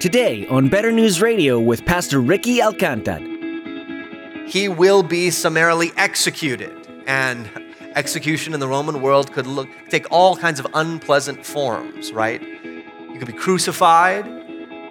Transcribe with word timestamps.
Today 0.00 0.46
on 0.46 0.68
Better 0.68 0.92
News 0.92 1.20
Radio 1.20 1.58
with 1.58 1.84
Pastor 1.84 2.20
Ricky 2.20 2.58
Alcantar. 2.58 3.18
He 4.48 4.68
will 4.68 5.02
be 5.02 5.28
summarily 5.30 5.90
executed. 5.96 6.72
And 7.08 7.50
execution 7.96 8.54
in 8.54 8.60
the 8.60 8.68
Roman 8.68 9.02
world 9.02 9.32
could 9.32 9.48
look, 9.48 9.68
take 9.88 10.06
all 10.12 10.36
kinds 10.36 10.60
of 10.60 10.68
unpleasant 10.72 11.44
forms, 11.44 12.12
right? 12.12 12.40
You 12.40 13.18
could 13.18 13.26
be 13.26 13.32
crucified, 13.32 14.24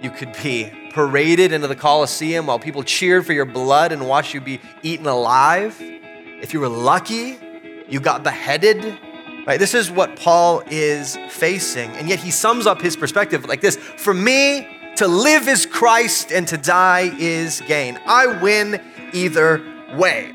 you 0.03 0.11
could 0.11 0.35
be 0.43 0.73
paraded 0.91 1.53
into 1.53 1.69
the 1.69 1.75
Colosseum 1.75 2.47
while 2.47 2.59
people 2.59 2.83
cheered 2.83 3.25
for 3.25 3.31
your 3.31 3.45
blood 3.45 3.93
and 3.93 4.09
watched 4.09 4.33
you 4.33 4.41
be 4.41 4.59
eaten 4.83 5.07
alive. 5.07 5.77
If 5.79 6.53
you 6.53 6.59
were 6.59 6.67
lucky, 6.67 7.39
you 7.87 8.01
got 8.01 8.23
beheaded. 8.23 8.99
Right? 9.47 9.57
This 9.57 9.73
is 9.73 9.89
what 9.89 10.17
Paul 10.17 10.63
is 10.69 11.17
facing. 11.29 11.91
And 11.91 12.09
yet 12.09 12.19
he 12.19 12.29
sums 12.29 12.67
up 12.67 12.81
his 12.81 12.97
perspective 12.97 13.45
like 13.45 13.61
this 13.61 13.77
For 13.77 14.13
me, 14.13 14.67
to 14.97 15.07
live 15.07 15.47
is 15.47 15.65
Christ 15.67 16.31
and 16.31 16.47
to 16.47 16.57
die 16.57 17.11
is 17.19 17.61
gain. 17.67 17.99
I 18.07 18.25
win 18.41 18.81
either 19.13 19.61
way. 19.95 20.31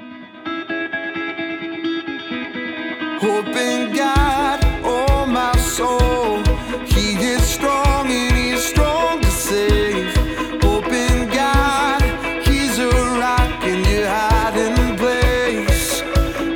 Hope 3.19 3.49
in 3.49 3.97
God, 3.97 4.61
oh 4.85 5.27
my 5.27 5.57
soul. 5.57 6.45
He 6.87 7.17
is 7.17 7.43
strong 7.43 8.07
and 8.07 8.37
he 8.37 8.51
is 8.51 8.63
strong 8.63 9.21
to 9.21 9.31
save. 9.31 10.15
Hope 10.63 10.87
in 10.87 11.29
God, 11.31 12.01
he's 12.47 12.79
a 12.79 12.89
rock 12.89 13.65
in 13.65 13.85
your 13.85 14.07
hiding 14.07 14.97
place. 14.97 16.03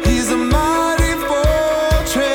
He's 0.07 0.30
a 0.30 0.37
mighty 0.37 1.15
fortress. 1.27 2.27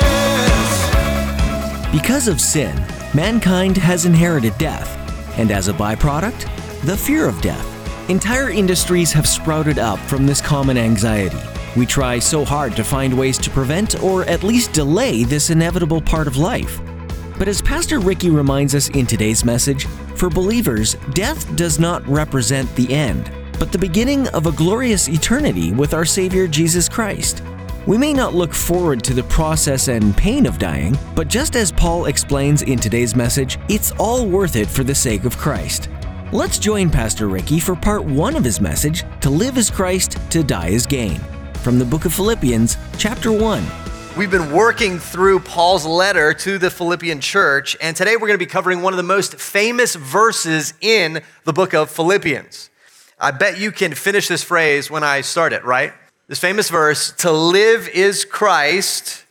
Because 1.94 2.27
of 2.27 2.41
sin, 2.41 2.75
mankind 3.13 3.77
has 3.77 4.05
inherited 4.05 4.58
death, 4.58 4.97
and 5.38 5.52
as 5.52 5.67
a 5.67 5.73
byproduct, 5.73 6.42
the 6.83 6.97
fear 6.97 7.28
of 7.28 7.42
death. 7.42 7.67
Entire 8.09 8.50
industries 8.50 9.11
have 9.14 9.28
sprouted 9.28 9.80
up 9.80 10.00
from 10.00 10.25
this 10.25 10.42
common 10.42 10.78
anxiety. 10.78 11.39
We 11.78 11.86
try 11.86 12.19
so 12.19 12.44
hard 12.44 12.75
to 12.75 12.83
find 12.83 13.17
ways 13.17 13.38
to 13.38 13.50
prevent 13.50 14.02
or 14.03 14.23
at 14.25 14.44
least 14.44 14.73
delay 14.73 15.23
this 15.23 15.50
inevitable 15.50 16.02
part 16.02 16.28
of 16.28 16.38
life. 16.38 16.81
But 17.38 17.47
as 17.47 17.61
Pastor 17.61 18.00
Ricky 18.00 18.30
reminds 18.30 18.75
us 18.75 18.89
in 18.89 19.05
today's 19.05 19.45
message, 19.45 19.86
for 20.16 20.30
believers, 20.30 20.95
death 21.14 21.55
does 21.55 21.80
not 21.80 22.05
represent 22.08 22.73
the 22.75 22.94
end, 22.94 23.31
but 23.58 23.72
the 23.72 23.77
beginning 23.77 24.27
of 24.30 24.45
a 24.45 24.52
glorious 24.52 25.08
eternity 25.08 25.72
with 25.72 25.94
our 25.94 26.05
Savior 26.05 26.48
Jesus 26.48 26.89
Christ. 26.89 27.42
We 27.87 27.97
may 27.97 28.13
not 28.13 28.35
look 28.35 28.53
forward 28.53 29.03
to 29.05 29.13
the 29.15 29.23
process 29.23 29.87
and 29.87 30.15
pain 30.15 30.45
of 30.45 30.59
dying, 30.59 30.95
but 31.15 31.27
just 31.27 31.55
as 31.55 31.71
Paul 31.71 32.05
explains 32.05 32.61
in 32.61 32.77
today's 32.77 33.15
message, 33.15 33.57
it's 33.69 33.91
all 33.93 34.27
worth 34.27 34.55
it 34.55 34.67
for 34.67 34.83
the 34.83 34.93
sake 34.93 35.23
of 35.23 35.35
Christ. 35.35 35.89
Let's 36.31 36.59
join 36.59 36.91
Pastor 36.91 37.27
Ricky 37.27 37.59
for 37.59 37.75
part 37.75 38.03
one 38.05 38.35
of 38.35 38.43
his 38.43 38.61
message 38.61 39.03
To 39.21 39.31
Live 39.31 39.57
as 39.57 39.71
Christ, 39.71 40.19
to 40.29 40.43
Die 40.43 40.69
as 40.69 40.85
Gain, 40.85 41.19
from 41.63 41.79
the 41.79 41.85
book 41.85 42.05
of 42.05 42.13
Philippians, 42.13 42.77
chapter 42.99 43.31
1. 43.31 43.65
We've 44.15 44.29
been 44.29 44.52
working 44.52 44.99
through 44.99 45.39
Paul's 45.39 45.83
letter 45.83 46.35
to 46.35 46.59
the 46.59 46.69
Philippian 46.69 47.19
church, 47.19 47.75
and 47.81 47.97
today 47.97 48.13
we're 48.15 48.27
going 48.27 48.33
to 48.33 48.37
be 48.37 48.45
covering 48.45 48.83
one 48.83 48.93
of 48.93 48.97
the 48.97 49.03
most 49.03 49.37
famous 49.37 49.95
verses 49.95 50.75
in 50.81 51.23
the 51.45 51.53
book 51.53 51.73
of 51.73 51.89
Philippians. 51.89 52.69
I 53.19 53.31
bet 53.31 53.59
you 53.59 53.71
can 53.71 53.95
finish 53.95 54.27
this 54.27 54.43
phrase 54.43 54.91
when 54.91 55.03
I 55.03 55.21
start 55.21 55.52
it, 55.52 55.65
right? 55.65 55.93
This 56.31 56.39
famous 56.39 56.69
verse 56.69 57.11
to 57.17 57.31
live 57.33 57.89
is 57.89 58.23
Christ, 58.23 59.25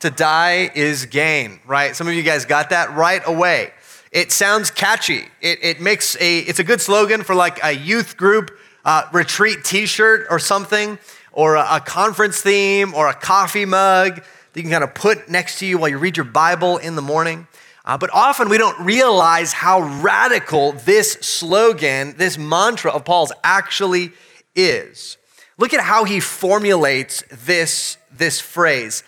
to 0.00 0.08
die 0.08 0.70
is 0.74 1.04
gain, 1.04 1.60
right? 1.66 1.94
Some 1.94 2.08
of 2.08 2.14
you 2.14 2.22
guys 2.22 2.46
got 2.46 2.70
that 2.70 2.96
right 2.96 3.20
away. 3.26 3.72
It 4.10 4.32
sounds 4.32 4.70
catchy. 4.70 5.26
It, 5.42 5.58
it 5.60 5.80
makes 5.82 6.16
a, 6.18 6.38
it's 6.38 6.58
a 6.58 6.64
good 6.64 6.80
slogan 6.80 7.24
for 7.24 7.34
like 7.34 7.62
a 7.62 7.72
youth 7.72 8.16
group 8.16 8.58
uh, 8.86 9.02
retreat 9.12 9.64
t 9.64 9.84
shirt 9.84 10.28
or 10.30 10.38
something, 10.38 10.98
or 11.30 11.56
a, 11.56 11.66
a 11.72 11.80
conference 11.80 12.40
theme, 12.40 12.94
or 12.94 13.06
a 13.06 13.14
coffee 13.14 13.66
mug 13.66 14.14
that 14.14 14.24
you 14.54 14.62
can 14.62 14.70
kind 14.70 14.82
of 14.82 14.94
put 14.94 15.28
next 15.28 15.58
to 15.58 15.66
you 15.66 15.76
while 15.76 15.90
you 15.90 15.98
read 15.98 16.16
your 16.16 16.24
Bible 16.24 16.78
in 16.78 16.96
the 16.96 17.02
morning. 17.02 17.46
Uh, 17.84 17.98
but 17.98 18.08
often 18.14 18.48
we 18.48 18.56
don't 18.56 18.80
realize 18.80 19.52
how 19.52 19.82
radical 20.00 20.72
this 20.72 21.12
slogan, 21.20 22.16
this 22.16 22.38
mantra 22.38 22.92
of 22.92 23.04
Paul's 23.04 23.32
actually 23.44 24.12
is. 24.54 25.18
Look 25.58 25.72
at 25.72 25.80
how 25.80 26.04
he 26.04 26.20
formulates 26.20 27.24
this, 27.30 27.96
this 28.10 28.40
phrase. 28.40 29.02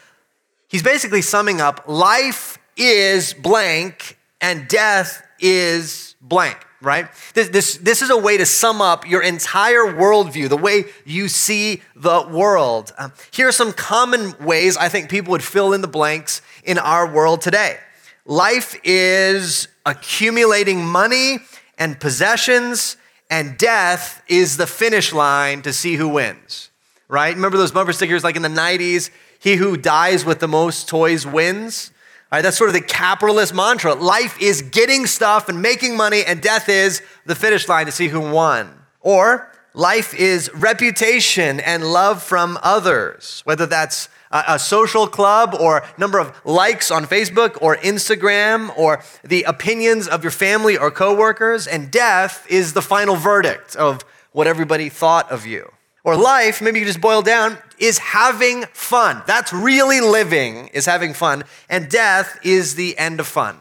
He's 0.69 0.83
basically 0.83 1.23
summing 1.23 1.61
up 1.61 1.85
life 1.87 2.59
is 2.77 3.35
blank 3.35 4.19
and 4.41 4.69
death 4.69 5.27
is 5.41 6.15
blank, 6.21 6.57
right? 6.81 7.09
This, 7.35 7.49
this, 7.49 7.77
this 7.79 8.03
is 8.03 8.11
a 8.11 8.17
way 8.17 8.37
to 8.37 8.47
sum 8.47 8.81
up 8.81 9.09
your 9.09 9.23
entire 9.23 9.85
worldview, 9.85 10.49
the 10.49 10.57
way 10.57 10.85
you 11.05 11.29
see 11.29 11.83
the 11.97 12.27
world. 12.31 12.93
Um, 12.99 13.13
here 13.31 13.49
are 13.49 13.53
some 13.53 13.73
common 13.73 14.35
ways 14.45 14.77
I 14.77 14.89
think 14.89 15.11
people 15.11 15.33
would 15.33 15.45
fill 15.45 15.73
in 15.73 15.81
the 15.81 15.89
blanks 15.89 16.41
in 16.65 16.79
our 16.79 17.11
world 17.11 17.41
today. 17.41 17.79
Life 18.25 18.79
is 18.85 19.69
accumulating 19.87 20.85
money 20.85 21.39
and 21.79 21.99
possessions, 21.99 22.97
and 23.31 23.59
death 23.59 24.23
is 24.29 24.57
the 24.57 24.67
finish 24.67 25.13
line 25.13 25.63
to 25.63 25.73
see 25.73 25.97
who 25.97 26.09
wins, 26.09 26.71
right? 27.09 27.35
Remember 27.35 27.57
those 27.57 27.73
bumper 27.73 27.93
stickers 27.93 28.25
like 28.25 28.37
in 28.37 28.43
the 28.43 28.49
90s? 28.49 29.11
He 29.39 29.57
who 29.57 29.77
dies 29.77 30.25
with 30.25 30.41
the 30.41 30.49
most 30.49 30.89
toys 30.89 31.27
wins. 31.27 31.93
All 32.31 32.37
right, 32.37 32.43
that's 32.43 32.59
sort 32.59 32.69
of 32.69 32.75
the 32.75 32.83
capitalist 32.83 33.55
mantra. 33.55 33.95
Life 33.95 34.41
is 34.41 34.63
getting 34.63 35.07
stuff 35.07 35.49
and 35.49 35.63
making 35.63 35.97
money, 35.97 36.25
and 36.25 36.43
death 36.43 36.69
is 36.69 37.01
the 37.25 37.35
finish 37.35 37.69
line 37.69 37.87
to 37.87 37.93
see 37.93 38.09
who 38.09 38.21
won. 38.21 38.71
Or 39.01 39.51
life 39.73 40.13
is 40.13 40.51
reputation 40.53 41.61
and 41.61 41.85
love 41.85 42.23
from 42.23 42.59
others, 42.63 43.41
whether 43.45 43.65
that's 43.65 44.09
a, 44.31 44.59
social 44.59 45.07
club 45.07 45.55
or 45.59 45.85
number 45.97 46.19
of 46.19 46.39
likes 46.45 46.91
on 46.91 47.05
Facebook 47.07 47.57
or 47.61 47.77
Instagram 47.77 48.77
or 48.77 49.03
the 49.23 49.45
opinions 49.45 50.09
of 50.09 50.23
your 50.23 50.31
family 50.31 50.77
or 50.77 50.91
coworkers. 50.91 51.67
And 51.67 51.91
death 51.91 52.47
is 52.49 52.73
the 52.73 52.83
final 52.83 53.17
verdict 53.17 53.77
of 53.77 54.03
what 54.33 54.47
everybody 54.47 54.89
thought 54.89 55.31
of 55.31 55.47
you. 55.47 55.73
Or 56.05 56.17
life, 56.17 56.63
maybe 56.63 56.79
you 56.79 56.87
just 56.87 57.01
boil 57.01 57.23
down, 57.23 57.59
is 57.79 57.99
having 57.99 58.65
fun. 58.73 59.23
That's 59.27 59.53
really 59.53 60.01
living, 60.01 60.69
is 60.69 60.87
having 60.87 61.13
fun. 61.13 61.45
And 61.69 61.91
death 61.91 62.39
is 62.43 62.77
the 62.77 62.97
end 62.97 63.21
of 63.21 63.27
fun. 63.27 63.59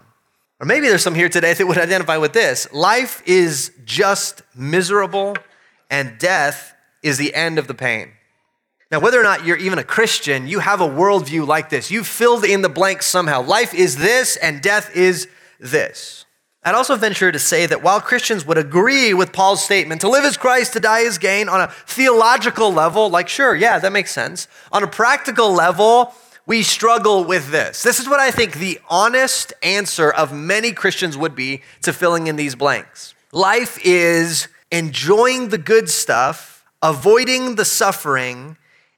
Or 0.60 0.66
maybe 0.66 0.88
there's 0.88 1.04
some 1.04 1.16
here 1.16 1.30
today 1.30 1.54
that 1.54 1.68
would 1.68 1.78
identify 1.78 2.18
with 2.18 2.34
this. 2.34 2.72
Life 2.74 3.22
is 3.26 3.72
just 3.86 4.42
miserable, 4.56 5.36
and 5.90 6.18
death 6.18 6.74
is 7.04 7.18
the 7.18 7.34
end 7.36 7.60
of 7.60 7.68
the 7.68 7.74
pain. 7.74 8.12
Now, 8.90 9.02
whether 9.02 9.20
or 9.20 9.24
not 9.24 9.46
you're 9.46 9.58
even 9.58 9.80
a 9.80 9.84
Christian, 9.84 10.48
you 10.48 10.60
have 10.60 10.80
a 10.80 10.88
worldview 10.88 11.46
like 11.46 11.70
this. 11.70 11.92
You've 11.92 12.08
filled 12.08 12.46
in 12.46 12.62
the 12.62 12.70
blanks 12.70 13.06
somehow. 13.06 13.42
Life 13.42 13.74
is 13.74 13.98
this, 13.98 14.38
and 14.38 14.62
death 14.62 14.96
is 14.96 15.28
this. 15.60 16.26
I'd 16.64 16.76
also 16.76 16.96
venture 16.96 17.32
to 17.32 17.40
say 17.40 17.66
that 17.66 17.84
while 17.84 18.00
Christians 18.02 18.46
would 18.46 18.58
agree 18.58 19.14
with 19.14 19.34
Paul's 19.34 19.64
statement, 19.64 20.02
to 20.02 20.10
live 20.10 20.26
is 20.26 20.38
Christ, 20.38 20.74
to 20.74 20.80
die 20.80 21.00
is 21.00 21.18
gain, 21.18 21.50
on 21.50 21.62
a 21.62 21.68
theological 21.86 22.74
level, 22.74 23.10
like, 23.10 23.28
sure, 23.28 23.56
yeah, 23.56 23.80
that 23.80 23.92
makes 23.92 24.12
sense. 24.12 24.48
On 24.72 24.84
a 24.84 24.88
practical 24.88 25.54
level, 25.54 26.14
we 26.46 26.64
struggle 26.64 27.26
with 27.26 27.52
this. 27.52 27.84
This 27.84 28.00
is 28.00 28.08
what 28.08 28.22
I 28.22 28.32
think 28.32 28.54
the 28.54 28.80
honest 28.90 29.54
answer 29.62 30.10
of 30.10 30.34
many 30.34 30.72
Christians 30.72 31.18
would 31.18 31.36
be 31.36 31.62
to 31.84 31.92
filling 31.92 32.28
in 32.28 32.38
these 32.38 32.56
blanks. 32.56 33.14
Life 33.34 33.80
is 33.84 34.48
enjoying 34.72 35.50
the 35.50 35.58
good 35.58 35.90
stuff, 35.90 36.66
avoiding 36.82 37.56
the 37.56 37.66
suffering, 37.66 38.58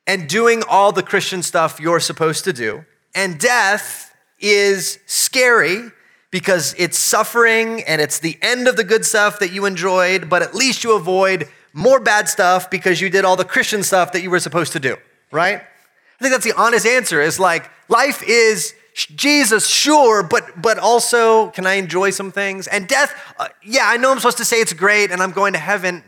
and 0.09 0.27
doing 0.27 0.63
all 0.67 0.91
the 0.91 1.03
Christian 1.03 1.43
stuff 1.43 1.79
you're 1.79 1.99
supposed 1.99 2.43
to 2.43 2.51
do. 2.51 2.83
And 3.13 3.39
death 3.39 4.11
is 4.39 4.97
scary 5.05 5.91
because 6.31 6.73
it's 6.79 6.97
suffering 6.97 7.83
and 7.83 8.01
it's 8.01 8.17
the 8.17 8.35
end 8.41 8.67
of 8.67 8.75
the 8.75 8.83
good 8.83 9.05
stuff 9.05 9.37
that 9.37 9.51
you 9.51 9.65
enjoyed, 9.65 10.27
but 10.27 10.41
at 10.41 10.55
least 10.55 10.83
you 10.83 10.95
avoid 10.95 11.47
more 11.73 11.99
bad 11.99 12.27
stuff 12.27 12.71
because 12.71 12.99
you 12.99 13.11
did 13.11 13.23
all 13.23 13.35
the 13.35 13.45
Christian 13.45 13.83
stuff 13.83 14.11
that 14.13 14.23
you 14.23 14.31
were 14.31 14.39
supposed 14.39 14.73
to 14.73 14.79
do, 14.79 14.97
right? 15.31 15.61
I 15.61 16.23
think 16.23 16.31
that's 16.33 16.43
the 16.43 16.59
honest 16.59 16.87
answer 16.87 17.21
is 17.21 17.39
like 17.39 17.69
life 17.87 18.23
is 18.25 18.73
Jesus, 18.95 19.67
sure, 19.67 20.23
but 20.23 20.59
but 20.59 20.79
also 20.79 21.51
can 21.51 21.67
I 21.67 21.73
enjoy 21.75 22.09
some 22.09 22.31
things? 22.31 22.65
And 22.65 22.87
death, 22.87 23.13
uh, 23.37 23.49
yeah, 23.63 23.83
I 23.85 23.97
know 23.97 24.11
I'm 24.11 24.17
supposed 24.17 24.39
to 24.39 24.45
say 24.45 24.59
it's 24.59 24.73
great 24.73 25.11
and 25.11 25.21
I'm 25.21 25.33
going 25.33 25.53
to 25.53 25.59
heaven, 25.59 26.03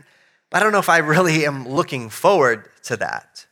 but 0.49 0.59
I 0.59 0.63
don't 0.63 0.71
know 0.71 0.79
if 0.79 0.89
I 0.89 0.97
really 0.97 1.45
am 1.45 1.69
looking 1.69 2.09
forward 2.09 2.67
to 2.85 2.97
that. 2.97 3.45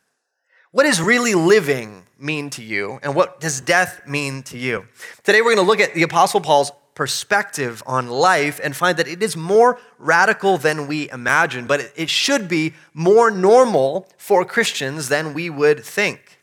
What 0.71 0.83
does 0.83 1.01
really 1.01 1.33
living 1.33 2.05
mean 2.19 2.51
to 2.51 2.63
you, 2.63 2.99
and 3.01 3.15
what 3.15 3.39
does 3.39 3.59
death 3.59 4.05
mean 4.05 4.43
to 4.43 4.57
you? 4.57 4.85
Today, 5.23 5.41
we're 5.41 5.55
going 5.55 5.65
to 5.65 5.69
look 5.69 5.79
at 5.79 5.95
the 5.95 6.03
Apostle 6.03 6.41
Paul's 6.41 6.71
perspective 6.93 7.81
on 7.87 8.07
life 8.07 8.59
and 8.63 8.75
find 8.75 8.95
that 8.97 9.07
it 9.07 9.23
is 9.23 9.35
more 9.35 9.79
radical 9.97 10.59
than 10.59 10.85
we 10.85 11.09
imagine, 11.09 11.65
but 11.65 11.91
it 11.95 12.07
should 12.07 12.47
be 12.47 12.75
more 12.93 13.31
normal 13.31 14.07
for 14.15 14.45
Christians 14.45 15.09
than 15.09 15.33
we 15.33 15.49
would 15.49 15.83
think. 15.83 16.37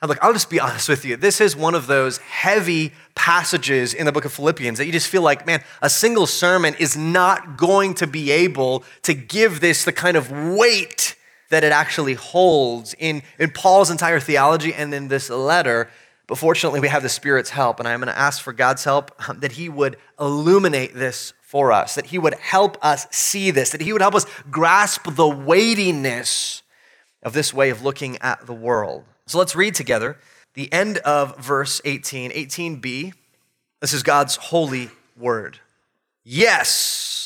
Now, 0.00 0.08
look, 0.08 0.18
I'll 0.22 0.32
just 0.32 0.48
be 0.48 0.60
honest 0.66 0.88
with 0.88 1.04
you. 1.04 1.18
This 1.18 1.42
is 1.42 1.54
one 1.54 1.74
of 1.74 1.86
those 1.86 2.16
heavy 2.16 2.94
passages 3.14 3.92
in 3.92 4.06
the 4.06 4.12
book 4.12 4.24
of 4.24 4.32
Philippians 4.32 4.78
that 4.78 4.86
you 4.86 4.92
just 4.92 5.08
feel 5.08 5.22
like, 5.22 5.46
man, 5.46 5.62
a 5.82 5.90
single 5.90 6.26
sermon 6.26 6.74
is 6.78 6.96
not 6.96 7.58
going 7.58 7.92
to 7.96 8.06
be 8.06 8.30
able 8.30 8.84
to 9.02 9.12
give 9.12 9.60
this 9.60 9.84
the 9.84 9.92
kind 9.92 10.16
of 10.16 10.30
weight 10.30 11.14
that 11.50 11.64
it 11.64 11.72
actually 11.72 12.14
holds 12.14 12.94
in, 12.98 13.22
in 13.38 13.50
Paul's 13.50 13.90
entire 13.90 14.20
theology 14.20 14.74
and 14.74 14.92
in 14.92 15.08
this 15.08 15.30
letter. 15.30 15.88
But 16.26 16.38
fortunately, 16.38 16.80
we 16.80 16.88
have 16.88 17.02
the 17.02 17.08
Spirit's 17.08 17.50
help, 17.50 17.78
and 17.78 17.86
I'm 17.86 18.00
going 18.00 18.12
to 18.12 18.18
ask 18.18 18.42
for 18.42 18.52
God's 18.52 18.82
help 18.84 19.12
um, 19.28 19.40
that 19.40 19.52
He 19.52 19.68
would 19.68 19.96
illuminate 20.18 20.94
this 20.94 21.32
for 21.40 21.70
us, 21.70 21.94
that 21.94 22.06
He 22.06 22.18
would 22.18 22.34
help 22.34 22.76
us 22.84 23.06
see 23.10 23.52
this, 23.52 23.70
that 23.70 23.80
He 23.80 23.92
would 23.92 24.02
help 24.02 24.16
us 24.16 24.26
grasp 24.50 25.14
the 25.14 25.28
weightiness 25.28 26.62
of 27.22 27.32
this 27.32 27.54
way 27.54 27.70
of 27.70 27.82
looking 27.82 28.18
at 28.18 28.46
the 28.46 28.52
world. 28.52 29.04
So 29.26 29.38
let's 29.38 29.54
read 29.54 29.74
together 29.74 30.18
the 30.54 30.72
end 30.72 30.98
of 30.98 31.36
verse 31.38 31.80
18, 31.84 32.30
18b. 32.32 33.12
This 33.80 33.92
is 33.92 34.02
God's 34.02 34.36
holy 34.36 34.90
word. 35.16 35.60
Yes, 36.24 37.25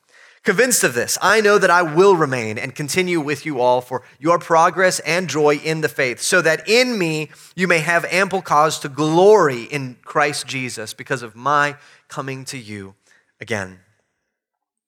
Convinced 0.43 0.83
of 0.83 0.95
this, 0.95 1.19
I 1.21 1.39
know 1.39 1.59
that 1.59 1.69
I 1.69 1.83
will 1.83 2.15
remain 2.15 2.57
and 2.57 2.73
continue 2.73 3.21
with 3.21 3.45
you 3.45 3.59
all 3.61 3.79
for 3.79 4.01
your 4.19 4.39
progress 4.39 4.99
and 5.01 5.29
joy 5.29 5.57
in 5.57 5.81
the 5.81 5.89
faith, 5.89 6.19
so 6.19 6.41
that 6.41 6.67
in 6.67 6.97
me 6.97 7.29
you 7.55 7.67
may 7.67 7.77
have 7.77 8.05
ample 8.05 8.41
cause 8.41 8.79
to 8.79 8.89
glory 8.89 9.63
in 9.63 9.97
Christ 10.03 10.47
Jesus 10.47 10.95
because 10.95 11.21
of 11.21 11.35
my 11.35 11.75
coming 12.07 12.43
to 12.45 12.57
you 12.57 12.95
again. 13.39 13.81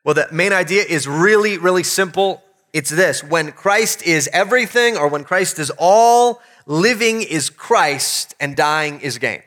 Well, 0.04 0.16
the 0.16 0.28
main 0.32 0.54
idea 0.54 0.86
is 0.90 1.08
really, 1.08 1.60
really 1.60 1.84
simple. 1.84 2.44
It's 2.74 2.90
this 2.90 3.24
when 3.24 3.52
Christ 3.52 4.02
is 4.02 4.28
everything, 4.34 4.98
or 4.98 5.08
when 5.08 5.24
Christ 5.24 5.60
is 5.60 5.72
all, 5.78 6.42
living 6.66 7.22
is 7.22 7.52
Christ 7.52 8.34
and 8.40 8.56
dying 8.56 9.02
is 9.02 9.20
gain. 9.20 9.44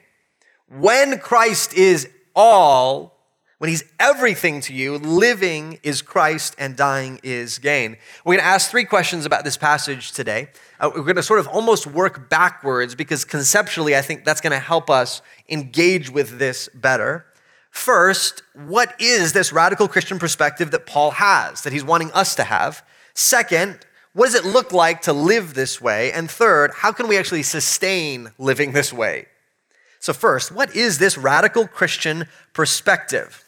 When 0.68 1.18
Christ 1.18 1.74
is 1.74 2.08
all, 2.36 3.15
when 3.58 3.70
he's 3.70 3.84
everything 3.98 4.60
to 4.62 4.74
you, 4.74 4.98
living 4.98 5.78
is 5.82 6.02
Christ 6.02 6.54
and 6.58 6.76
dying 6.76 7.20
is 7.22 7.58
gain. 7.58 7.96
We're 8.24 8.34
going 8.34 8.44
to 8.44 8.46
ask 8.46 8.70
three 8.70 8.84
questions 8.84 9.24
about 9.24 9.44
this 9.44 9.56
passage 9.56 10.12
today. 10.12 10.48
Uh, 10.78 10.90
we're 10.94 11.02
going 11.02 11.16
to 11.16 11.22
sort 11.22 11.40
of 11.40 11.48
almost 11.48 11.86
work 11.86 12.28
backwards 12.28 12.94
because 12.94 13.24
conceptually, 13.24 13.96
I 13.96 14.02
think 14.02 14.24
that's 14.24 14.42
going 14.42 14.52
to 14.52 14.58
help 14.58 14.90
us 14.90 15.22
engage 15.48 16.10
with 16.10 16.38
this 16.38 16.68
better. 16.74 17.24
First, 17.70 18.42
what 18.54 18.94
is 19.00 19.32
this 19.32 19.52
radical 19.52 19.88
Christian 19.88 20.18
perspective 20.18 20.70
that 20.72 20.84
Paul 20.84 21.12
has, 21.12 21.62
that 21.62 21.72
he's 21.72 21.84
wanting 21.84 22.12
us 22.12 22.34
to 22.34 22.44
have? 22.44 22.84
Second, 23.14 23.78
what 24.12 24.26
does 24.26 24.34
it 24.34 24.44
look 24.44 24.72
like 24.72 25.02
to 25.02 25.14
live 25.14 25.54
this 25.54 25.80
way? 25.80 26.12
And 26.12 26.30
third, 26.30 26.72
how 26.74 26.92
can 26.92 27.08
we 27.08 27.16
actually 27.16 27.42
sustain 27.42 28.32
living 28.38 28.72
this 28.72 28.92
way? 28.92 29.28
So, 29.98 30.12
first, 30.12 30.52
what 30.52 30.76
is 30.76 30.98
this 30.98 31.16
radical 31.16 31.66
Christian 31.66 32.26
perspective? 32.52 33.44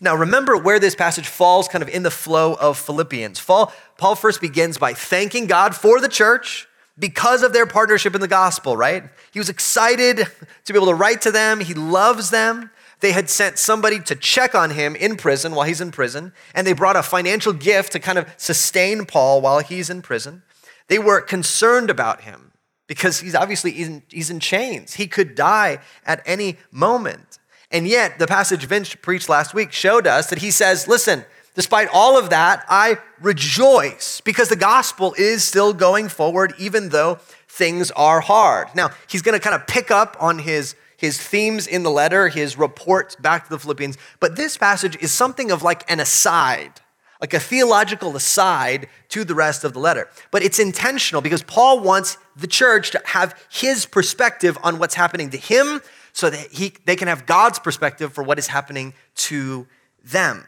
Now, 0.00 0.14
remember 0.14 0.56
where 0.56 0.78
this 0.78 0.94
passage 0.94 1.28
falls 1.28 1.68
kind 1.68 1.82
of 1.82 1.88
in 1.88 2.02
the 2.02 2.10
flow 2.10 2.54
of 2.54 2.78
Philippians. 2.78 3.40
Paul 3.40 4.14
first 4.16 4.40
begins 4.40 4.78
by 4.78 4.94
thanking 4.94 5.46
God 5.46 5.76
for 5.76 6.00
the 6.00 6.08
church 6.08 6.66
because 6.98 7.42
of 7.42 7.52
their 7.52 7.66
partnership 7.66 8.14
in 8.14 8.20
the 8.20 8.28
gospel, 8.28 8.76
right? 8.76 9.04
He 9.32 9.38
was 9.38 9.48
excited 9.48 10.26
to 10.64 10.72
be 10.72 10.78
able 10.78 10.88
to 10.88 10.94
write 10.94 11.20
to 11.22 11.30
them. 11.30 11.60
He 11.60 11.74
loves 11.74 12.30
them. 12.30 12.70
They 13.00 13.12
had 13.12 13.30
sent 13.30 13.58
somebody 13.58 14.00
to 14.00 14.14
check 14.14 14.54
on 14.54 14.70
him 14.70 14.94
in 14.94 15.16
prison 15.16 15.54
while 15.54 15.66
he's 15.66 15.80
in 15.80 15.90
prison, 15.90 16.32
and 16.54 16.66
they 16.66 16.74
brought 16.74 16.96
a 16.96 17.02
financial 17.02 17.52
gift 17.52 17.92
to 17.92 17.98
kind 17.98 18.18
of 18.18 18.26
sustain 18.36 19.06
Paul 19.06 19.40
while 19.40 19.60
he's 19.60 19.88
in 19.88 20.02
prison. 20.02 20.42
They 20.88 20.98
were 20.98 21.20
concerned 21.20 21.88
about 21.88 22.22
him 22.22 22.52
because 22.86 23.20
he's 23.20 23.34
obviously 23.34 23.70
in, 23.70 24.02
he's 24.08 24.30
in 24.30 24.40
chains. 24.40 24.94
He 24.94 25.06
could 25.06 25.34
die 25.34 25.78
at 26.04 26.22
any 26.26 26.58
moment. 26.70 27.38
And 27.70 27.86
yet, 27.86 28.18
the 28.18 28.26
passage 28.26 28.64
Vince 28.64 28.94
preached 28.94 29.28
last 29.28 29.54
week 29.54 29.72
showed 29.72 30.06
us 30.06 30.28
that 30.30 30.40
he 30.40 30.50
says, 30.50 30.88
listen, 30.88 31.24
despite 31.54 31.88
all 31.92 32.18
of 32.18 32.30
that, 32.30 32.64
I 32.68 32.98
rejoice 33.20 34.20
because 34.22 34.48
the 34.48 34.56
gospel 34.56 35.14
is 35.16 35.44
still 35.44 35.72
going 35.72 36.08
forward, 36.08 36.52
even 36.58 36.88
though 36.88 37.18
things 37.46 37.90
are 37.92 38.20
hard. 38.20 38.68
Now, 38.74 38.90
he's 39.08 39.22
going 39.22 39.38
to 39.38 39.42
kind 39.42 39.54
of 39.54 39.66
pick 39.66 39.90
up 39.90 40.16
on 40.18 40.40
his, 40.40 40.74
his 40.96 41.20
themes 41.20 41.66
in 41.66 41.84
the 41.84 41.90
letter, 41.90 42.28
his 42.28 42.58
reports 42.58 43.14
back 43.14 43.44
to 43.44 43.50
the 43.50 43.58
Philippians, 43.58 43.98
but 44.18 44.36
this 44.36 44.56
passage 44.56 44.96
is 45.00 45.12
something 45.12 45.50
of 45.52 45.62
like 45.62 45.88
an 45.90 46.00
aside. 46.00 46.80
Like 47.20 47.34
a 47.34 47.40
theological 47.40 48.16
aside 48.16 48.88
to 49.10 49.24
the 49.24 49.34
rest 49.34 49.62
of 49.62 49.74
the 49.74 49.78
letter. 49.78 50.08
But 50.30 50.42
it's 50.42 50.58
intentional 50.58 51.20
because 51.20 51.42
Paul 51.42 51.80
wants 51.80 52.16
the 52.34 52.46
church 52.46 52.92
to 52.92 53.02
have 53.04 53.38
his 53.50 53.84
perspective 53.84 54.56
on 54.62 54.78
what's 54.78 54.94
happening 54.94 55.28
to 55.30 55.36
him 55.36 55.82
so 56.20 56.28
that 56.28 56.52
he, 56.52 56.74
they 56.84 56.96
can 56.96 57.08
have 57.08 57.24
God's 57.24 57.58
perspective 57.58 58.12
for 58.12 58.22
what 58.22 58.38
is 58.38 58.46
happening 58.46 58.92
to 59.14 59.66
them. 60.04 60.46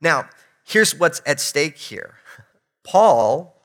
Now, 0.00 0.30
here's 0.64 0.94
what's 0.94 1.20
at 1.26 1.40
stake 1.40 1.76
here 1.76 2.14
Paul 2.84 3.56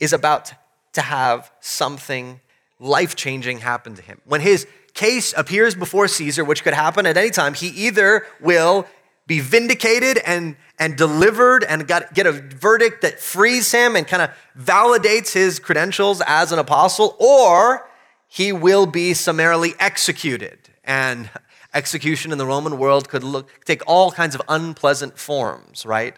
is 0.00 0.14
about 0.14 0.54
to 0.94 1.02
have 1.02 1.52
something 1.60 2.40
life 2.80 3.16
changing 3.16 3.58
happen 3.58 3.94
to 3.96 4.02
him. 4.02 4.20
When 4.24 4.40
his 4.40 4.66
case 4.94 5.34
appears 5.36 5.74
before 5.74 6.08
Caesar, 6.08 6.42
which 6.42 6.64
could 6.64 6.74
happen 6.74 7.04
at 7.04 7.18
any 7.18 7.30
time, 7.30 7.52
he 7.52 7.68
either 7.68 8.26
will 8.40 8.86
be 9.26 9.40
vindicated 9.40 10.16
and, 10.24 10.56
and 10.78 10.96
delivered 10.96 11.64
and 11.64 11.86
got, 11.86 12.14
get 12.14 12.26
a 12.26 12.32
verdict 12.32 13.02
that 13.02 13.20
frees 13.20 13.70
him 13.72 13.94
and 13.94 14.06
kind 14.08 14.22
of 14.22 14.30
validates 14.58 15.34
his 15.34 15.58
credentials 15.58 16.22
as 16.26 16.50
an 16.50 16.58
apostle, 16.58 17.14
or 17.20 17.86
he 18.26 18.52
will 18.52 18.86
be 18.86 19.12
summarily 19.12 19.74
executed. 19.78 20.67
And 20.88 21.28
execution 21.74 22.32
in 22.32 22.38
the 22.38 22.46
Roman 22.46 22.78
world 22.78 23.10
could 23.10 23.22
look, 23.22 23.64
take 23.66 23.82
all 23.86 24.10
kinds 24.10 24.34
of 24.34 24.40
unpleasant 24.48 25.18
forms, 25.18 25.84
right? 25.84 26.16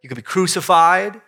You 0.00 0.08
could 0.08 0.16
be 0.16 0.22
crucified, 0.22 1.20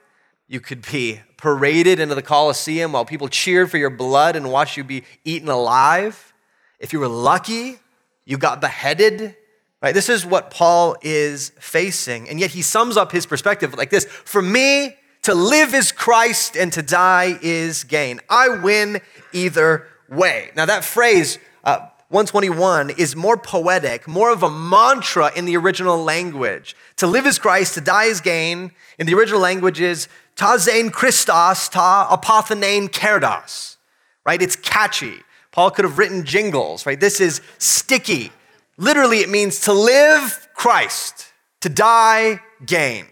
you 0.47 0.61
could 0.61 0.87
be 0.90 1.20
paraded 1.37 1.99
into 1.99 2.14
the 2.14 2.23
Colosseum 2.23 2.92
while 2.92 3.04
people 3.04 3.28
cheered 3.28 3.68
for 3.70 3.78
your 3.78 3.90
blood 3.90 4.37
and 4.37 4.50
watched 4.50 4.76
you 4.76 4.85
be 4.85 5.02
eaten 5.25 5.49
alive. 5.49 6.32
If 6.78 6.92
you 6.92 7.00
were 7.00 7.08
lucky, 7.08 7.80
you 8.25 8.38
got 8.38 8.61
beheaded. 8.61 9.37
Right? 9.82 9.92
This 9.94 10.08
is 10.08 10.25
what 10.25 10.50
Paul 10.50 10.97
is 11.02 11.50
facing. 11.58 12.28
And 12.28 12.38
yet 12.38 12.52
he 12.52 12.62
sums 12.62 12.97
up 12.97 13.11
his 13.11 13.26
perspective 13.26 13.75
like 13.76 13.90
this 13.90 14.04
For 14.04 14.40
me, 14.40 14.97
to 15.23 15.35
live 15.35 15.75
is 15.75 15.90
Christ 15.92 16.56
and 16.56 16.73
to 16.73 16.82
die 16.82 17.38
is 17.42 17.82
gain. 17.85 18.20
I 18.30 18.49
win 18.49 19.00
either 19.32 19.87
way. 20.08 20.50
Now, 20.56 20.66
that 20.66 20.85
phrase, 20.85 21.38
uh, 21.64 21.88
121, 22.09 22.91
is 22.91 23.15
more 23.15 23.37
poetic, 23.37 24.09
more 24.09 24.31
of 24.33 24.43
a 24.43 24.49
mantra 24.49 25.31
in 25.37 25.45
the 25.45 25.57
original 25.59 26.03
language. 26.03 26.75
To 26.97 27.07
live 27.07 27.27
is 27.27 27.38
Christ, 27.38 27.75
to 27.75 27.83
die 27.83 28.05
is 28.05 28.23
gain. 28.23 28.73
In 28.99 29.07
the 29.07 29.15
original 29.15 29.41
language 29.41 29.79
is 29.79 30.09
ta 30.35 30.57
zain 30.57 30.88
Christos, 30.88 31.69
ta 31.69 32.09
apothenein 32.11 32.88
kerdos. 32.88 33.77
Right? 34.25 34.41
It's 34.41 34.57
catchy. 34.57 35.21
Paul 35.53 35.71
could 35.71 35.85
have 35.85 35.99
written 35.99 36.25
jingles, 36.25 36.87
right? 36.87 36.99
This 36.99 37.21
is 37.21 37.43
sticky. 37.59 38.33
Literally, 38.79 39.19
it 39.19 39.29
means 39.29 39.61
to 39.62 39.73
live 39.75 40.49
Christ, 40.55 41.33
to 41.61 41.69
die 41.69 42.41
gain. 42.65 43.07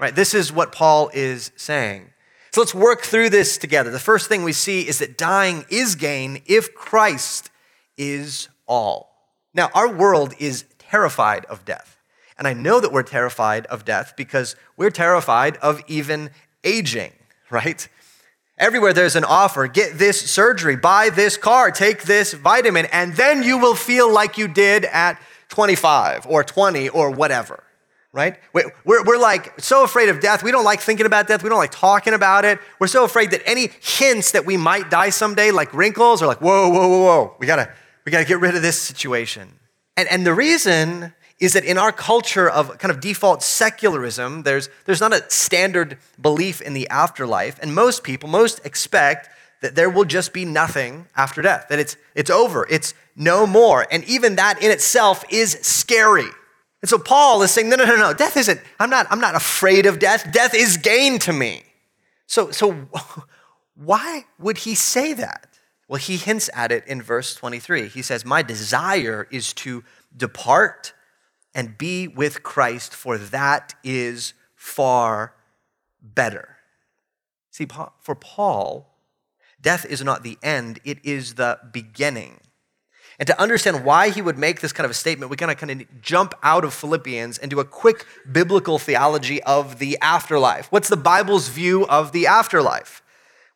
Right? 0.00 0.14
This 0.16 0.34
is 0.34 0.52
what 0.52 0.72
Paul 0.72 1.10
is 1.14 1.52
saying. 1.54 2.10
So 2.50 2.60
let's 2.60 2.74
work 2.74 3.02
through 3.02 3.30
this 3.30 3.56
together. 3.56 3.90
The 3.90 4.00
first 4.00 4.28
thing 4.28 4.42
we 4.42 4.52
see 4.52 4.88
is 4.88 4.98
that 4.98 5.16
dying 5.16 5.64
is 5.70 5.94
gain 5.94 6.42
if 6.46 6.74
Christ 6.74 7.50
is 7.96 8.48
all. 8.66 9.12
Now, 9.54 9.70
our 9.74 9.92
world 9.92 10.34
is 10.38 10.64
terrified 10.78 11.44
of 11.46 11.64
death. 11.64 11.98
And 12.38 12.48
I 12.48 12.54
know 12.54 12.80
that 12.80 12.92
we're 12.92 13.02
terrified 13.02 13.66
of 13.66 13.84
death 13.84 14.14
because 14.16 14.56
we're 14.76 14.90
terrified 14.90 15.56
of 15.58 15.82
even 15.86 16.30
aging, 16.64 17.12
right? 17.50 17.88
Everywhere 18.58 18.92
there's 18.92 19.16
an 19.16 19.24
offer 19.24 19.66
get 19.66 19.98
this 19.98 20.30
surgery, 20.30 20.76
buy 20.76 21.10
this 21.10 21.36
car, 21.36 21.70
take 21.70 22.02
this 22.02 22.32
vitamin, 22.32 22.86
and 22.86 23.14
then 23.14 23.42
you 23.42 23.58
will 23.58 23.74
feel 23.74 24.12
like 24.12 24.38
you 24.38 24.48
did 24.48 24.84
at 24.84 25.20
25 25.48 26.26
or 26.26 26.44
20 26.44 26.88
or 26.90 27.10
whatever, 27.10 27.62
right? 28.12 28.38
We're, 28.52 28.72
we're 28.84 29.18
like 29.18 29.58
so 29.60 29.84
afraid 29.84 30.08
of 30.08 30.20
death. 30.20 30.42
We 30.42 30.50
don't 30.50 30.64
like 30.64 30.80
thinking 30.80 31.06
about 31.06 31.28
death. 31.28 31.42
We 31.42 31.48
don't 31.48 31.58
like 31.58 31.72
talking 31.72 32.14
about 32.14 32.44
it. 32.44 32.58
We're 32.78 32.86
so 32.86 33.04
afraid 33.04 33.30
that 33.32 33.42
any 33.46 33.70
hints 33.80 34.32
that 34.32 34.46
we 34.46 34.56
might 34.56 34.90
die 34.90 35.10
someday, 35.10 35.50
like 35.50 35.72
wrinkles, 35.74 36.22
are 36.22 36.26
like, 36.26 36.40
whoa, 36.40 36.68
whoa, 36.68 36.88
whoa, 36.88 37.02
whoa. 37.02 37.36
We 37.38 37.46
gotta, 37.46 37.72
we 38.04 38.12
gotta 38.12 38.24
get 38.24 38.40
rid 38.40 38.54
of 38.54 38.62
this 38.62 38.80
situation. 38.80 39.58
And, 39.96 40.08
and 40.08 40.26
the 40.26 40.34
reason 40.34 41.12
is 41.38 41.54
that 41.54 41.64
in 41.64 41.76
our 41.76 41.90
culture 41.90 42.48
of 42.48 42.78
kind 42.78 42.92
of 42.92 43.00
default 43.00 43.42
secularism, 43.42 44.44
there's, 44.44 44.68
there's 44.84 45.00
not 45.00 45.12
a 45.12 45.28
standard 45.28 45.98
belief 46.20 46.60
in 46.60 46.72
the 46.72 46.88
afterlife. 46.88 47.58
And 47.60 47.74
most 47.74 48.04
people, 48.04 48.28
most 48.28 48.64
expect 48.64 49.28
that 49.60 49.74
there 49.74 49.90
will 49.90 50.04
just 50.04 50.32
be 50.32 50.44
nothing 50.44 51.06
after 51.16 51.42
death, 51.42 51.66
that 51.68 51.78
it's, 51.78 51.96
it's 52.14 52.30
over, 52.30 52.66
it's 52.70 52.94
no 53.16 53.46
more. 53.46 53.86
And 53.90 54.04
even 54.04 54.36
that 54.36 54.62
in 54.62 54.70
itself 54.70 55.24
is 55.30 55.52
scary. 55.62 56.28
And 56.80 56.88
so 56.88 56.98
Paul 56.98 57.42
is 57.42 57.50
saying, 57.50 57.68
no, 57.68 57.76
no, 57.76 57.86
no, 57.86 57.96
no, 57.96 58.12
death 58.12 58.36
isn't, 58.36 58.60
I'm 58.78 58.90
not, 58.90 59.06
I'm 59.10 59.20
not 59.20 59.34
afraid 59.34 59.86
of 59.86 59.98
death. 59.98 60.30
Death 60.32 60.54
is 60.54 60.76
gain 60.76 61.18
to 61.20 61.32
me. 61.32 61.62
So, 62.26 62.50
so 62.50 62.88
why 63.74 64.26
would 64.38 64.58
he 64.58 64.74
say 64.74 65.12
that? 65.14 65.51
Well, 65.92 66.00
he 66.00 66.16
hints 66.16 66.48
at 66.54 66.72
it 66.72 66.86
in 66.86 67.02
verse 67.02 67.34
23. 67.34 67.88
He 67.88 68.00
says, 68.00 68.24
My 68.24 68.40
desire 68.40 69.28
is 69.30 69.52
to 69.52 69.84
depart 70.16 70.94
and 71.54 71.76
be 71.76 72.08
with 72.08 72.42
Christ, 72.42 72.94
for 72.94 73.18
that 73.18 73.74
is 73.84 74.32
far 74.54 75.34
better. 76.00 76.56
See, 77.50 77.66
for 78.00 78.14
Paul, 78.14 78.88
death 79.60 79.84
is 79.84 80.02
not 80.02 80.22
the 80.22 80.38
end, 80.42 80.78
it 80.82 80.96
is 81.04 81.34
the 81.34 81.58
beginning. 81.74 82.40
And 83.18 83.26
to 83.26 83.38
understand 83.38 83.84
why 83.84 84.08
he 84.08 84.22
would 84.22 84.38
make 84.38 84.62
this 84.62 84.72
kind 84.72 84.86
of 84.86 84.92
a 84.92 84.94
statement, 84.94 85.30
we 85.30 85.36
gotta 85.36 85.54
kind 85.54 85.82
of 85.82 86.00
jump 86.00 86.32
out 86.42 86.64
of 86.64 86.72
Philippians 86.72 87.36
and 87.36 87.50
do 87.50 87.60
a 87.60 87.66
quick 87.66 88.06
biblical 88.32 88.78
theology 88.78 89.42
of 89.42 89.78
the 89.78 89.98
afterlife. 90.00 90.72
What's 90.72 90.88
the 90.88 90.96
Bible's 90.96 91.48
view 91.48 91.86
of 91.86 92.12
the 92.12 92.28
afterlife? 92.28 93.01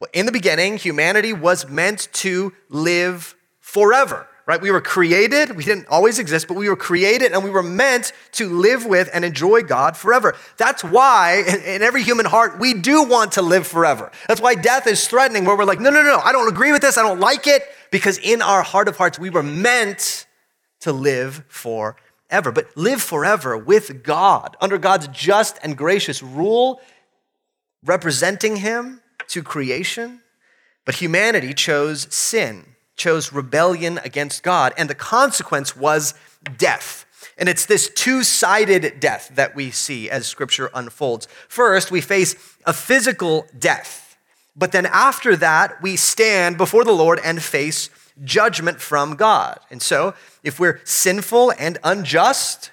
Well, 0.00 0.11
in 0.12 0.26
the 0.26 0.33
beginning, 0.33 0.76
humanity 0.76 1.33
was 1.33 1.69
meant 1.69 2.09
to 2.15 2.53
live 2.69 3.35
forever 3.61 4.29
right? 4.47 4.62
We 4.62 4.71
were 4.71 4.81
created, 4.81 5.57
we 5.57 5.65
didn't 5.65 5.88
always 5.88 6.21
exist, 6.21 6.47
but 6.47 6.57
we 6.57 6.69
were 6.69 6.76
created 6.76 7.33
and 7.33 7.43
we 7.43 7.50
were 7.50 7.65
meant 7.65 8.12
to 8.33 8.49
live 8.49 8.87
with 8.87 9.11
and 9.12 9.25
enjoy 9.25 9.62
God 9.62 9.97
forever. 9.97 10.37
That's 10.57 10.85
why 10.85 11.43
in 11.67 11.83
every 11.83 12.05
human 12.05 12.26
heart, 12.26 12.61
we 12.61 12.73
do 12.73 13.03
want 13.03 13.33
to 13.33 13.43
live 13.43 13.67
forever. 13.67 14.12
That's 14.29 14.41
why 14.41 14.55
death 14.55 14.87
is 14.87 15.07
threatening, 15.07 15.45
where 15.45 15.57
we're 15.57 15.65
like, 15.65 15.81
no, 15.81 15.91
no, 15.91 16.03
no, 16.03 16.21
I 16.25 16.31
don't 16.31 16.49
agree 16.49 16.71
with 16.71 16.81
this, 16.81 16.97
I 16.97 17.03
don't 17.03 17.19
like 17.19 17.49
it, 17.49 17.62
because 17.91 18.19
in 18.19 18.41
our 18.41 18.62
heart 18.62 18.87
of 18.87 18.97
hearts, 18.97 19.19
we 19.19 19.31
were 19.31 19.43
meant 19.43 20.26
to 20.81 20.93
live 20.93 21.45
forever. 21.49 22.53
But 22.53 22.76
live 22.76 23.03
forever 23.03 23.59
with 23.59 24.05
God, 24.05 24.57
under 24.61 24.79
God's 24.79 25.09
just 25.09 25.59
and 25.65 25.76
gracious 25.76 26.23
rule, 26.23 26.81
representing 27.85 28.57
Him 28.57 29.00
to 29.28 29.42
creation. 29.42 30.21
But 30.85 30.97
humanity 30.97 31.52
chose 31.54 32.12
sin 32.14 32.76
chose 32.97 33.33
rebellion 33.33 34.00
against 34.04 34.42
God, 34.42 34.73
and 34.76 34.90
the 34.90 34.95
consequence 34.95 35.76
was 35.76 36.14
death. 36.59 37.04
And 37.38 37.49
it's 37.49 37.66
this 37.66 37.90
two 37.90 38.25
sided 38.25 38.99
death 38.99 39.30
that 39.35 39.54
we 39.54 39.71
see 39.71 40.09
as 40.09 40.26
scripture 40.26 40.71
unfolds. 40.75 41.28
First, 41.49 41.90
we 41.90 42.00
face 42.00 42.35
a 42.64 42.73
physical 42.73 43.47
death, 43.56 44.16
but 44.56 44.73
then 44.73 44.87
after 44.87 45.37
that, 45.37 45.83
we 45.83 45.97
stand 45.97 46.56
before 46.56 46.85
the 46.85 46.92
Lord 46.92 47.21
and 47.23 47.42
face 47.42 47.90
judgment 48.25 48.80
from 48.80 49.16
God. 49.16 49.59
And 49.71 49.83
so, 49.83 50.14
if 50.42 50.59
we're 50.59 50.80
sinful 50.85 51.52
and 51.59 51.76
unjust, 51.85 52.71